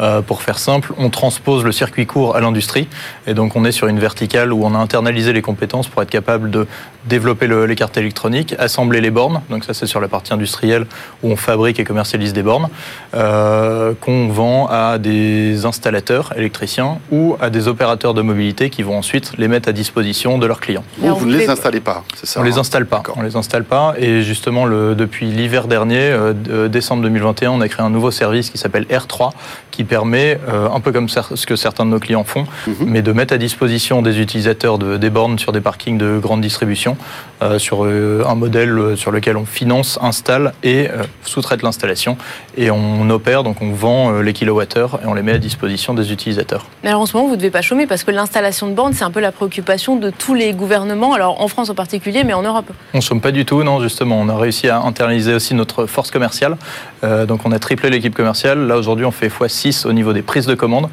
Euh, 0.02 0.22
pour 0.22 0.42
faire 0.42 0.60
simple, 0.60 0.92
on 0.98 1.10
transpose 1.10 1.64
le 1.64 1.72
circuit 1.72 2.06
court 2.06 2.36
à 2.36 2.42
l'industrie 2.42 2.90
et 3.28 3.34
donc 3.34 3.56
on 3.56 3.64
est 3.64 3.72
sur 3.72 3.88
une 3.88 4.00
verticale 4.00 4.52
où 4.52 4.66
on 4.66 4.76
a 4.76 4.78
internalisé 4.78 5.32
les 5.32 5.42
compétences 5.42 5.88
pour 5.88 6.02
être 6.02 6.10
capable 6.10 6.49
de 6.50 6.68
développer 7.06 7.48
les 7.48 7.76
cartes 7.76 7.98
électroniques, 7.98 8.56
assembler 8.60 9.02
les 9.02 9.12
bornes, 9.12 9.42
donc 9.50 9.64
ça 9.64 9.74
c'est 9.74 9.86
sur 9.88 10.02
la 10.02 10.08
partie 10.08 10.34
industrielle 10.34 10.86
où 11.24 11.32
on 11.32 11.36
fabrique 11.36 11.80
et 11.80 11.84
commercialise 11.84 12.34
des 12.34 12.44
bornes, 12.44 12.68
euh, 13.16 13.94
qu'on 14.02 14.28
vend 14.28 14.68
à 14.70 14.98
des 14.98 15.66
installateurs 15.66 16.34
électriciens 16.38 17.00
ou 17.12 17.36
à 17.42 17.50
des 17.50 17.68
opérateurs 17.68 18.14
de 18.14 18.22
mobilité 18.22 18.70
qui 18.70 18.84
vont 18.84 18.98
ensuite 18.98 19.34
les 19.38 19.48
mettre 19.48 19.70
à 19.70 19.72
disposition 19.72 20.38
de 20.38 20.46
leurs 20.46 20.60
clients. 20.60 20.84
Vous, 20.98 21.16
vous 21.16 21.26
ne 21.26 21.38
les 21.38 21.50
installez 21.50 21.80
pas, 21.80 22.04
c'est 22.16 22.26
ça 22.26 22.40
On 22.40 22.44
les 22.44 22.58
hein 22.58 22.62
installe 22.62 22.86
pas. 22.86 23.02
On 23.16 23.22
les 23.22 23.36
installe 23.36 23.64
pas 23.64 23.94
et 23.98 24.22
justement 24.22 24.66
le, 24.66 24.96
depuis 24.96 25.28
l'hiver 25.28 25.68
dernier, 25.68 26.00
euh, 26.00 26.68
décembre 26.68 27.04
2021, 27.04 27.52
on 27.52 27.62
a 27.62 27.68
créé 27.70 27.86
un 27.86 27.90
nouveau 27.90 28.12
service 28.12 28.50
qui 28.50 28.58
s'appelle 28.58 28.86
R3 28.86 29.32
qui 29.72 29.84
permet, 29.86 30.40
euh, 30.50 30.68
un 30.70 30.80
peu 30.82 30.92
comme 30.92 31.08
ce 31.08 31.46
que 31.46 31.56
certains 31.56 31.86
de 31.86 31.92
nos 31.92 32.00
clients 32.00 32.26
font, 32.26 32.46
Mhm. 32.68 32.76
mais 32.88 33.02
de 33.02 33.12
mettre 33.14 33.34
à 33.34 33.38
disposition 33.38 34.02
des 34.02 34.20
utilisateurs 34.20 34.78
de, 34.78 34.98
des 34.98 35.10
bornes 35.10 35.40
sur 35.40 35.52
des 35.54 35.62
parkings 35.62 35.98
de 35.98 36.20
grande 36.20 36.42
distribution, 36.42 36.98
euh, 37.42 37.58
sur 37.60 37.86
euh, 37.86 38.24
un 38.28 38.36
modèle 38.36 38.78
euh, 38.78 38.96
sur 38.96 39.12
lequel 39.12 39.38
on 39.38 39.46
finance, 39.46 39.98
installe 40.02 40.54
et 40.64 40.88
sous-traite 41.24 41.62
l'installation. 41.64 42.18
Et 42.58 42.72
on 42.72 43.10
opère, 43.10 43.44
donc 43.44 43.62
on 43.62 43.72
vend 43.72 44.20
les 44.22 44.34
kilowattheures 44.34 45.00
et 45.04 45.08
on 45.08 45.14
les 45.14 45.22
met 45.22 45.32
à 45.34 45.38
disposition 45.38 45.94
des 45.94 46.12
utilisateurs. 46.12 46.66
Mais 46.84 46.90
alors 46.90 47.02
en 47.02 47.06
ce 47.06 47.16
moment, 47.16 47.28
vous 47.30 47.36
ne 47.36 47.40
devez 47.40 47.52
pas 47.52 47.62
chômer 47.62 47.88
parce 47.88 48.04
que 48.04 48.12
l'installation 48.12 48.68
de 48.68 48.74
bornes, 48.74 48.94
c'est 48.94 49.04
un 49.06 49.12
peu 49.12 49.20
la 49.22 49.32
préoccupation 49.32 49.96
de 49.96 50.10
tous 50.10 50.34
les 50.34 50.54
gouvernements, 50.54 51.14
alors 51.14 51.42
en 51.42 51.48
France 51.48 51.70
en 51.70 51.76
particulier, 51.76 52.24
mais 52.24 52.34
en 52.34 52.42
Europe. 52.42 52.70
On 52.94 52.98
ne 52.98 53.02
somme 53.04 53.22
pas 53.22 53.32
du 53.32 53.46
tout, 53.46 53.64
non, 53.64 53.80
justement. 53.82 54.20
On 54.20 54.28
a 54.30 54.38
réussi 54.38 54.68
à 54.68 54.80
internaliser 54.82 55.34
aussi 55.34 55.54
notre 55.54 55.86
force 55.86 56.12
commerciale. 56.12 56.58
Euh, 57.04 57.26
donc 57.26 57.42
on 57.46 57.52
a 57.52 57.60
triplé 57.60 57.90
l'équipe 57.90 58.14
commerciale. 58.16 58.68
Là, 58.68 58.78
aujourd'hui, 58.78 59.06
on 59.06 59.12
fait 59.12 59.28
x6 59.30 59.88
au 59.88 59.94
niveau 59.94 60.12
des 60.14 60.22
prises 60.22 60.46
de 60.48 60.56
commandes. 60.56 60.90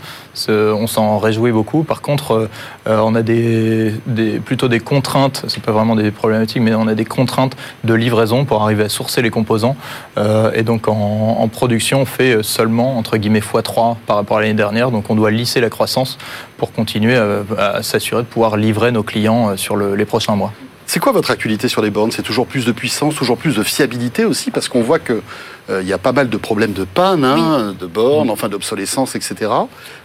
On 0.49 0.87
s'en 0.87 1.19
réjouit 1.19 1.53
beaucoup. 1.53 1.83
Par 1.83 2.03
contre, 2.03 2.49
euh, 2.87 2.99
on 3.03 3.15
a 3.15 3.23
des, 3.23 3.93
des- 4.07 4.39
plutôt 4.39 4.69
des 4.69 4.81
contraintes, 4.81 5.45
c'est 5.49 5.63
pas 5.63 5.73
vraiment 5.73 5.86
des 5.95 6.11
problématiques, 6.11 6.61
mais 6.63 6.75
on 6.75 6.89
a 6.89 6.95
des 6.95 7.05
contraintes 7.05 7.57
de 7.85 7.95
livraison 7.95 8.45
pour 8.45 8.63
arriver 8.63 8.85
à 8.85 8.89
sourcer 8.89 9.23
les 9.23 9.31
composants. 9.31 9.77
Euh, 10.19 10.51
et 10.55 10.63
donc 10.65 10.89
en, 10.89 11.37
en 11.39 11.49
production, 11.49 12.01
on 12.01 12.07
fait 12.07 12.43
seulement, 12.43 12.99
entre 12.99 13.17
guillemets, 13.19 13.41
x3 13.41 13.97
par 14.07 14.17
rapport 14.17 14.39
à 14.39 14.41
l'année 14.41 14.55
dernière. 14.55 14.91
Donc 14.91 15.09
on 15.11 15.15
doit 15.15 15.31
lisser 15.31 15.61
la 15.61 15.71
croissance 15.71 16.19
pour 16.57 16.73
continuer 16.73 17.17
à, 17.17 17.45
à 17.59 17.83
s'assurer 17.83 18.23
de 18.23 18.27
pouvoir 18.27 18.57
livrer 18.57 18.91
nos 18.91 19.03
clients 19.03 19.51
euh, 19.51 19.57
sur 19.57 19.77
le- 19.77 19.95
les 19.95 20.05
prochains 20.07 20.35
mois. 20.35 20.53
C'est 20.89 21.01
quoi 21.01 21.11
votre 21.11 21.33
actualité 21.33 21.67
sur 21.69 21.83
les 21.83 21.91
bornes? 21.91 22.13
C'est 22.13 22.23
toujours 22.23 22.47
plus 22.47 22.65
de 22.65 22.71
puissance, 22.71 23.17
toujours 23.17 23.39
plus 23.39 23.57
de 23.57 23.63
fiabilité 23.65 24.25
aussi, 24.25 24.53
parce 24.53 24.69
qu'on 24.69 24.83
voit 24.83 25.01
que 25.01 25.21
euh, 25.69 25.81
il 25.83 25.89
y 25.89 25.93
a 25.93 25.99
pas 25.99 26.13
mal 26.13 26.29
de 26.29 26.37
problèmes 26.37 26.73
de 26.75 26.85
panne, 26.85 27.25
hein, 27.25 27.75
de 27.79 27.87
bornes, 27.87 28.31
enfin 28.31 28.49
d'obsolescence, 28.49 29.17
etc. 29.17 29.51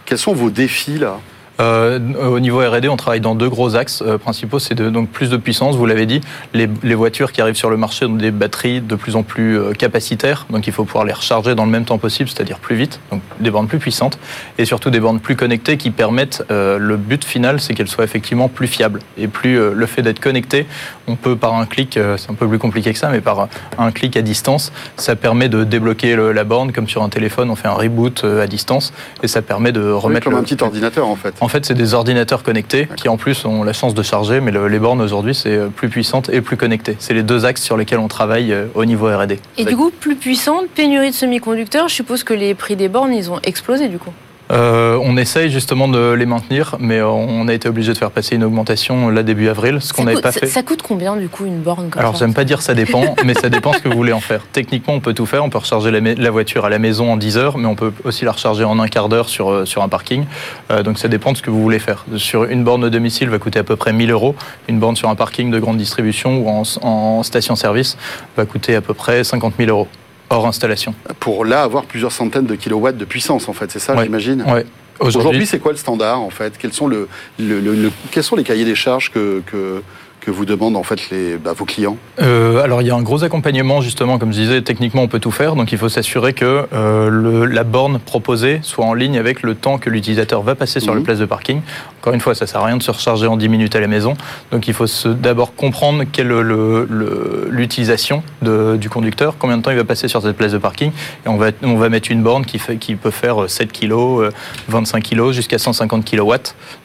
Quels 0.04 0.18
sont 0.18 0.32
vos 0.32 0.50
défis 0.50 0.98
là? 0.98 1.18
Euh, 1.62 1.98
au 2.28 2.40
niveau 2.40 2.58
R&D, 2.58 2.88
on 2.88 2.96
travaille 2.96 3.20
dans 3.20 3.36
deux 3.36 3.48
gros 3.48 3.76
axes 3.76 4.02
euh, 4.04 4.18
principaux. 4.18 4.58
C'est 4.58 4.74
de, 4.74 4.90
donc 4.90 5.08
plus 5.10 5.30
de 5.30 5.36
puissance, 5.36 5.76
vous 5.76 5.86
l'avez 5.86 6.06
dit. 6.06 6.20
Les, 6.54 6.68
les 6.82 6.94
voitures 6.96 7.30
qui 7.30 7.40
arrivent 7.40 7.54
sur 7.56 7.70
le 7.70 7.76
marché 7.76 8.04
ont 8.06 8.14
des 8.14 8.32
batteries 8.32 8.80
de 8.80 8.96
plus 8.96 9.14
en 9.14 9.22
plus 9.22 9.56
euh, 9.58 9.72
capacitaires, 9.72 10.46
donc 10.50 10.66
il 10.66 10.72
faut 10.72 10.84
pouvoir 10.84 11.04
les 11.04 11.12
recharger 11.12 11.54
dans 11.54 11.64
le 11.64 11.70
même 11.70 11.84
temps 11.84 11.98
possible, 11.98 12.28
c'est-à-dire 12.28 12.58
plus 12.58 12.74
vite, 12.74 12.98
donc 13.12 13.22
des 13.38 13.50
bornes 13.50 13.68
plus 13.68 13.78
puissantes, 13.78 14.18
et 14.58 14.64
surtout 14.64 14.90
des 14.90 14.98
bornes 14.98 15.20
plus 15.20 15.36
connectées 15.36 15.76
qui 15.76 15.90
permettent. 15.90 16.42
euh, 16.50 16.78
le 16.78 16.96
but 16.96 17.24
final, 17.24 17.60
c'est 17.60 17.74
qu'elles 17.74 17.88
soient 17.88 18.04
effectivement 18.04 18.48
plus 18.48 18.66
fiables 18.66 18.98
et 19.16 19.28
plus 19.28 19.58
euh, 19.58 19.72
le 19.72 19.86
fait 19.86 20.02
d'être 20.02 20.20
connecté, 20.20 20.66
on 21.06 21.14
peut 21.14 21.36
par 21.36 21.54
un 21.54 21.66
clic, 21.66 21.96
euh, 21.96 22.16
c'est 22.16 22.30
un 22.30 22.34
peu 22.34 22.48
plus 22.48 22.58
compliqué 22.58 22.92
que 22.92 22.98
ça, 22.98 23.08
mais 23.10 23.20
par 23.20 23.48
un 23.78 23.92
clic 23.92 24.16
à 24.16 24.22
distance, 24.22 24.72
ça 24.96 25.14
permet 25.14 25.48
de 25.48 25.62
débloquer 25.62 26.16
le- 26.16 26.32
la 26.32 26.42
borne 26.44 26.72
comme 26.72 26.88
sur 26.88 27.02
un 27.04 27.08
téléphone, 27.08 27.50
on 27.50 27.56
fait 27.56 27.68
un 27.68 27.72
reboot 27.74 28.24
à 28.24 28.46
distance 28.48 28.92
et 29.22 29.28
ça 29.28 29.42
permet 29.42 29.70
de 29.72 29.80
Oui, 29.82 29.92
remettre 30.00 30.24
Comme 30.24 30.32
le- 30.34 30.38
un 30.40 30.42
petit 30.42 30.60
ordinateur 30.62 31.06
en 31.08 31.16
fait. 31.16 31.34
en 31.40 31.48
fait, 31.52 31.64
c'est 31.64 31.74
des 31.74 31.94
ordinateurs 31.94 32.42
connectés 32.42 32.88
qui, 32.96 33.08
en 33.08 33.16
plus, 33.16 33.44
ont 33.44 33.62
la 33.62 33.72
chance 33.72 33.94
de 33.94 34.02
charger, 34.02 34.40
mais 34.40 34.50
le- 34.50 34.66
les 34.68 34.78
bornes 34.78 35.00
aujourd'hui, 35.00 35.34
c'est 35.34 35.54
euh, 35.56 35.68
plus 35.68 35.88
puissante 35.88 36.28
et 36.30 36.40
plus 36.40 36.56
connecté. 36.56 36.96
C'est 36.98 37.14
les 37.14 37.22
deux 37.22 37.44
axes 37.44 37.62
sur 37.62 37.76
lesquels 37.76 37.98
on 38.00 38.08
travaille 38.08 38.52
euh, 38.52 38.66
au 38.74 38.84
niveau 38.84 39.06
R&D. 39.06 39.38
Et 39.58 39.64
du 39.64 39.76
coup, 39.76 39.90
plus 39.90 40.16
puissante, 40.16 40.68
pénurie 40.74 41.10
de 41.10 41.14
semi-conducteurs, 41.14 41.88
je 41.88 41.94
suppose 41.94 42.24
que 42.24 42.34
les 42.34 42.54
prix 42.54 42.74
des 42.74 42.88
bornes, 42.88 43.12
ils 43.14 43.30
ont 43.30 43.38
explosé 43.44 43.88
du 43.88 43.98
coup. 43.98 44.10
Euh, 44.52 44.98
on 45.02 45.16
essaye 45.16 45.50
justement 45.50 45.88
de 45.88 46.12
les 46.12 46.26
maintenir, 46.26 46.76
mais 46.78 46.98
euh, 46.98 47.06
on 47.06 47.48
a 47.48 47.54
été 47.54 47.68
obligé 47.68 47.92
de 47.92 47.98
faire 47.98 48.10
passer 48.10 48.36
une 48.36 48.44
augmentation 48.44 49.08
là 49.08 49.22
début 49.22 49.48
avril, 49.48 49.78
ce 49.80 49.92
qu'on 49.92 50.04
n'avait 50.04 50.20
pas 50.20 50.32
ça- 50.32 50.40
fait. 50.40 50.46
Ça 50.46 50.62
coûte 50.62 50.82
combien 50.82 51.16
du 51.16 51.28
coup 51.28 51.46
une 51.46 51.60
borne 51.60 51.88
comme 51.88 52.00
Alors 52.00 52.16
j'aime 52.16 52.34
pas 52.34 52.44
dire 52.44 52.60
ça 52.60 52.74
dépend, 52.74 53.14
mais 53.24 53.34
ça 53.34 53.48
dépend 53.48 53.72
ce 53.72 53.78
que 53.78 53.88
vous 53.88 53.96
voulez 53.96 54.12
en 54.12 54.20
faire. 54.20 54.42
Techniquement, 54.52 54.94
on 54.94 55.00
peut 55.00 55.14
tout 55.14 55.26
faire. 55.26 55.44
On 55.44 55.50
peut 55.50 55.58
recharger 55.58 55.90
la, 55.90 56.30
voiture 56.30 56.64
à 56.64 56.70
la 56.70 56.78
maison 56.78 57.12
en 57.12 57.16
10 57.16 57.38
heures, 57.38 57.58
mais 57.58 57.66
on 57.66 57.74
peut 57.74 57.92
aussi 58.04 58.24
la 58.24 58.32
recharger 58.32 58.64
en 58.64 58.78
un 58.78 58.88
quart 58.88 59.08
d'heure 59.08 59.28
sur, 59.28 59.50
euh, 59.50 59.64
sur 59.64 59.82
un 59.82 59.88
parking. 59.88 60.24
Euh, 60.70 60.82
donc 60.82 60.98
ça 60.98 61.08
dépend 61.08 61.32
de 61.32 61.38
ce 61.38 61.42
que 61.42 61.50
vous 61.50 61.62
voulez 61.62 61.78
faire. 61.78 62.04
Sur 62.16 62.44
une 62.44 62.64
borne 62.64 62.82
de 62.82 62.88
domicile 62.88 63.30
va 63.30 63.38
coûter 63.38 63.58
à 63.58 63.64
peu 63.64 63.76
près 63.76 63.92
1000 63.92 64.10
euros. 64.10 64.34
Une 64.68 64.78
borne 64.78 64.96
sur 64.96 65.08
un 65.08 65.14
parking 65.14 65.50
de 65.50 65.58
grande 65.58 65.78
distribution 65.78 66.38
ou 66.38 66.48
en, 66.48 66.62
en 66.82 67.22
station-service 67.22 67.96
va 68.36 68.44
coûter 68.44 68.74
à 68.76 68.80
peu 68.80 68.94
près 68.94 69.24
50 69.24 69.54
000 69.58 69.70
euros 69.70 69.88
hors 70.32 70.46
installation. 70.46 70.94
Pour 71.20 71.44
là 71.44 71.62
avoir 71.62 71.84
plusieurs 71.84 72.12
centaines 72.12 72.46
de 72.46 72.54
kilowatts 72.54 72.96
de 72.96 73.04
puissance, 73.04 73.48
en 73.48 73.52
fait, 73.52 73.70
c'est 73.70 73.78
ça, 73.78 73.94
Ouais. 73.94 74.04
j'imagine 74.04 74.42
Ouais. 74.48 74.66
Aujourd'hui, 75.00 75.46
c'est 75.46 75.58
quoi 75.58 75.72
le 75.72 75.78
standard, 75.78 76.20
en 76.20 76.30
fait? 76.30 76.56
Quels 76.58 76.72
sont, 76.72 76.86
le, 76.86 77.08
le- 77.38 77.60
le- 77.60 77.74
le- 77.74 77.90
quels 78.12 78.22
sont 78.22 78.36
les 78.36 78.44
cahiers 78.44 78.64
des 78.64 78.74
charges 78.76 79.10
que, 79.10 79.42
que, 79.46 79.82
que 80.24 80.30
vous 80.30 80.44
demandent, 80.44 80.76
en 80.76 80.84
fait, 80.84 81.10
les, 81.10 81.36
bah, 81.36 81.52
vos 81.52 81.64
clients 81.64 81.96
Euh, 82.20 82.62
alors 82.62 82.80
il 82.80 82.86
y 82.86 82.90
a 82.90 82.94
un 82.94 83.02
gros 83.02 83.24
accompagnement 83.24 83.80
justement, 83.80 84.18
comme 84.18 84.32
je 84.32 84.38
disais, 84.40 84.62
techniquement 84.62 85.02
on 85.02 85.08
peut 85.08 85.18
tout 85.18 85.32
faire, 85.32 85.56
donc 85.56 85.72
il 85.72 85.78
faut 85.78 85.88
s'assurer 85.88 86.32
que 86.32 86.66
euh, 86.72 87.08
le- 87.10 87.44
la 87.46 87.64
borne 87.64 87.98
proposée 87.98 88.60
soit 88.62 88.84
en 88.84 88.94
ligne 88.94 89.18
avec 89.18 89.42
le 89.42 89.54
temps 89.56 89.78
que 89.78 89.90
l'utilisateur 89.90 90.42
va 90.42 90.54
passer 90.54 90.78
sur 90.78 90.92
Mhm. 90.92 90.98
le 90.98 91.04
place 91.04 91.18
de 91.18 91.24
parking. 91.24 91.60
Encore 92.00 92.14
une 92.14 92.20
fois, 92.20 92.34
ça 92.36 92.46
sert 92.46 92.60
à 92.60 92.66
rien 92.66 92.76
de 92.76 92.82
se 92.82 92.90
recharger 92.92 93.26
en 93.26 93.36
10 93.36 93.48
minutes 93.48 93.74
à 93.74 93.80
la 93.80 93.88
maison, 93.88 94.14
donc 94.52 94.68
il 94.68 94.74
faut 94.74 94.86
d'abord 95.06 95.54
comprendre 95.56 96.04
quelle 96.12 96.30
est 96.30 97.50
l'utilisation 97.50 98.22
du 98.42 98.88
conducteur, 98.88 99.34
combien 99.38 99.56
de 99.58 99.62
temps 99.62 99.70
il 99.72 99.76
va 99.76 99.84
passer 99.84 100.06
sur 100.08 100.22
cette 100.22 100.36
place 100.36 100.52
de 100.52 100.58
parking, 100.58 100.92
et 101.26 101.28
on 101.28 101.36
va, 101.36 101.50
on 101.62 101.76
va 101.76 101.88
mettre 101.88 102.10
une 102.12 102.22
borne 102.22 102.44
qui, 102.44 102.58
fait, 102.58 102.76
qui 102.76 102.94
peut 102.94 103.10
faire 103.10 103.48
7 103.50 103.72
kg, 103.72 103.92
euh, 103.92 104.30
25 104.68 105.02
kg, 105.02 105.32
jusqu'à 105.32 105.58
150 105.58 106.04
kW 106.08 106.32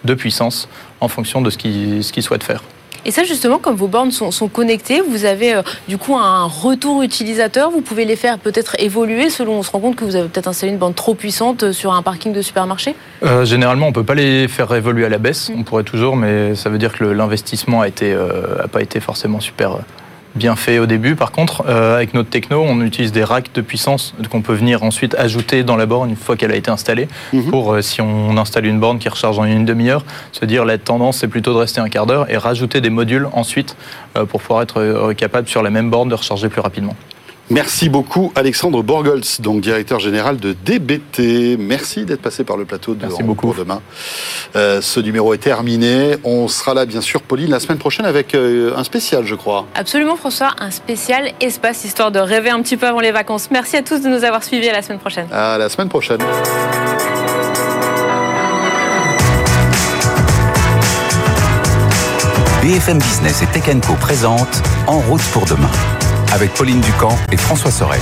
de 0.06 0.14
puissance 0.16 0.68
en 1.02 1.08
fonction 1.08 1.42
de 1.42 1.50
ce 1.52 1.58
qu'il 1.58 2.04
ce 2.04 2.12
qu'il 2.12 2.24
souhaite 2.24 2.44
faire. 2.44 2.64
Et 3.06 3.12
ça, 3.12 3.24
justement, 3.24 3.58
comme 3.58 3.76
vos 3.76 3.88
bornes 3.88 4.12
sont, 4.12 4.32
sont 4.32 4.48
connectées, 4.48 5.02
vous 5.02 5.26
avez 5.26 5.56
euh, 5.56 5.62
du 5.88 5.98
coup 5.98 6.16
un 6.16 6.46
retour 6.46 7.04
utilisateur. 7.04 7.72
Vous 7.72 7.82
pouvez 7.82 8.06
les 8.06 8.16
faire 8.16 8.40
peut-être 8.40 8.76
évoluer 8.80 9.30
selon 9.30 9.60
on 9.60 9.64
se 9.64 9.72
rend 9.72 9.80
compte 9.80 9.96
que 9.96 10.06
vous 10.06 10.16
avez 10.16 10.28
peut-être 10.28 10.48
installé 10.48 10.72
une 10.72 10.78
borne 10.78 10.94
trop 10.94 11.14
puissante 11.14 11.64
euh, 11.64 11.74
sur 11.74 11.94
un 11.94 12.02
parking 12.02 12.34
de 12.34 12.42
supermarché? 12.42 12.96
Euh, 13.24 13.46
généralement, 13.46 13.88
on 13.88 13.92
peut 13.92 14.04
pas 14.04 14.16
les 14.16 14.48
faire 14.48 14.74
évoluer 14.74 15.06
à 15.06 15.10
la 15.10 15.18
baisse. 15.18 15.52
On 15.56 15.64
pourrait 15.64 15.84
toujours, 15.84 16.16
mais 16.16 16.56
ça 16.56 16.70
veut 16.70 16.78
dire 16.78 16.94
que 16.94 17.04
l'investissement 17.04 17.82
a 17.82 17.88
été 17.88 18.14
euh, 18.14 18.64
a 18.64 18.68
pas 18.68 18.82
été 18.82 19.00
forcément 19.00 19.40
super 19.40 19.78
bien 20.38 20.56
fait 20.56 20.80
au 20.80 20.86
début. 20.86 21.16
Par 21.16 21.32
contre, 21.32 21.66
euh, 21.68 21.96
avec 21.96 22.14
notre 22.14 22.30
techno, 22.30 22.64
on 22.66 22.82
utilise 22.82 23.12
des 23.12 23.24
racks 23.24 23.54
de 23.54 23.62
puissance 23.62 24.14
qu'on 24.32 24.42
peut 24.42 24.54
venir 24.54 24.84
ensuite 24.84 25.16
ajouter 25.16 25.64
dans 25.64 25.76
la 25.76 25.86
borne 25.86 26.10
une 26.10 26.16
fois 26.16 26.38
qu'elle 26.38 26.52
a 26.52 26.56
été 26.56 26.72
installée. 26.72 27.08
Mhm. 27.34 27.50
Pour 27.50 27.74
euh, 27.74 27.82
si 27.82 28.00
on 28.02 28.38
installe 28.38 28.66
une 28.66 28.80
borne 28.80 29.00
qui 29.00 29.10
recharge 29.10 29.38
en 29.40 29.44
une 29.44 29.66
demi-heure, 29.66 30.06
se 30.32 30.46
dire 30.46 30.64
la 30.64 30.78
tendance 30.78 31.18
c'est 31.18 31.28
plutôt 31.28 31.54
de 31.54 31.60
rester 31.60 31.82
un 31.82 31.90
quart 31.90 32.06
d'heure 32.06 32.32
et 32.32 32.38
rajouter 32.38 32.80
des 32.80 32.90
modules 32.90 33.28
ensuite 33.34 33.76
euh, 34.16 34.26
pour 34.26 34.42
pouvoir 34.42 34.62
être 34.62 35.14
capable 35.18 35.48
sur 35.48 35.62
la 35.62 35.70
même 35.70 35.90
borne 35.90 36.10
de 36.10 36.16
recharger 36.16 36.50
plus 36.50 36.62
rapidement. 36.62 36.96
Merci 37.50 37.88
beaucoup, 37.88 38.34
Alexandre 38.36 38.84
Borgolz, 38.84 39.40
donc 39.40 39.62
directeur 39.62 40.00
général 40.00 40.38
de 40.38 40.54
DBT. 40.66 41.58
Merci 41.58 42.04
d'être 42.04 42.22
passé 42.22 42.44
par 42.44 42.58
le 42.58 42.66
plateau 42.66 42.94
de 42.94 43.06
Merci 43.06 43.24
beaucoup. 43.24 43.48
pour 43.48 43.56
demain. 43.56 43.82
Euh, 44.58 44.82
ce 44.82 45.00
numéro 45.00 45.34
est 45.34 45.38
terminé. 45.38 46.18
On 46.26 46.50
sera 46.50 46.74
là, 46.74 46.86
bien 46.86 47.00
sûr, 47.00 47.22
Pauline, 47.22 47.50
la 47.50 47.62
semaine 47.62 47.78
prochaine 47.78 48.06
avec 48.06 48.36
euh, 48.36 48.76
un 48.76 48.84
spécial, 48.84 49.26
je 49.26 49.36
crois. 49.36 49.66
Absolument, 49.76 50.18
François, 50.18 50.56
un 50.60 50.72
spécial 50.72 51.32
espace 51.40 51.86
histoire 51.86 52.12
de 52.12 52.20
rêver 52.20 52.50
un 52.50 52.62
petit 52.62 52.76
peu 52.76 52.86
avant 52.86 53.00
les 53.00 53.14
vacances. 53.14 53.50
Merci 53.50 53.78
à 53.78 53.82
tous 53.82 54.02
de 54.02 54.10
nous 54.10 54.26
avoir 54.26 54.44
suivis. 54.44 54.68
À 54.68 54.74
la 54.74 54.82
semaine 54.82 55.00
prochaine. 55.00 55.28
À 55.32 55.58
la 55.58 55.70
semaine 55.70 55.90
prochaine. 55.90 56.20
BFM 62.62 62.98
Business 62.98 63.42
et 63.42 63.46
Tech 63.48 63.64
Co 63.88 63.94
présente 63.94 64.62
En 64.88 65.00
route 65.00 65.22
pour 65.32 65.46
demain 65.46 65.72
avec 66.34 66.54
Pauline 66.54 66.82
Ducamp 66.82 67.18
et 67.32 67.38
François 67.38 67.72
Sorel. 67.72 68.02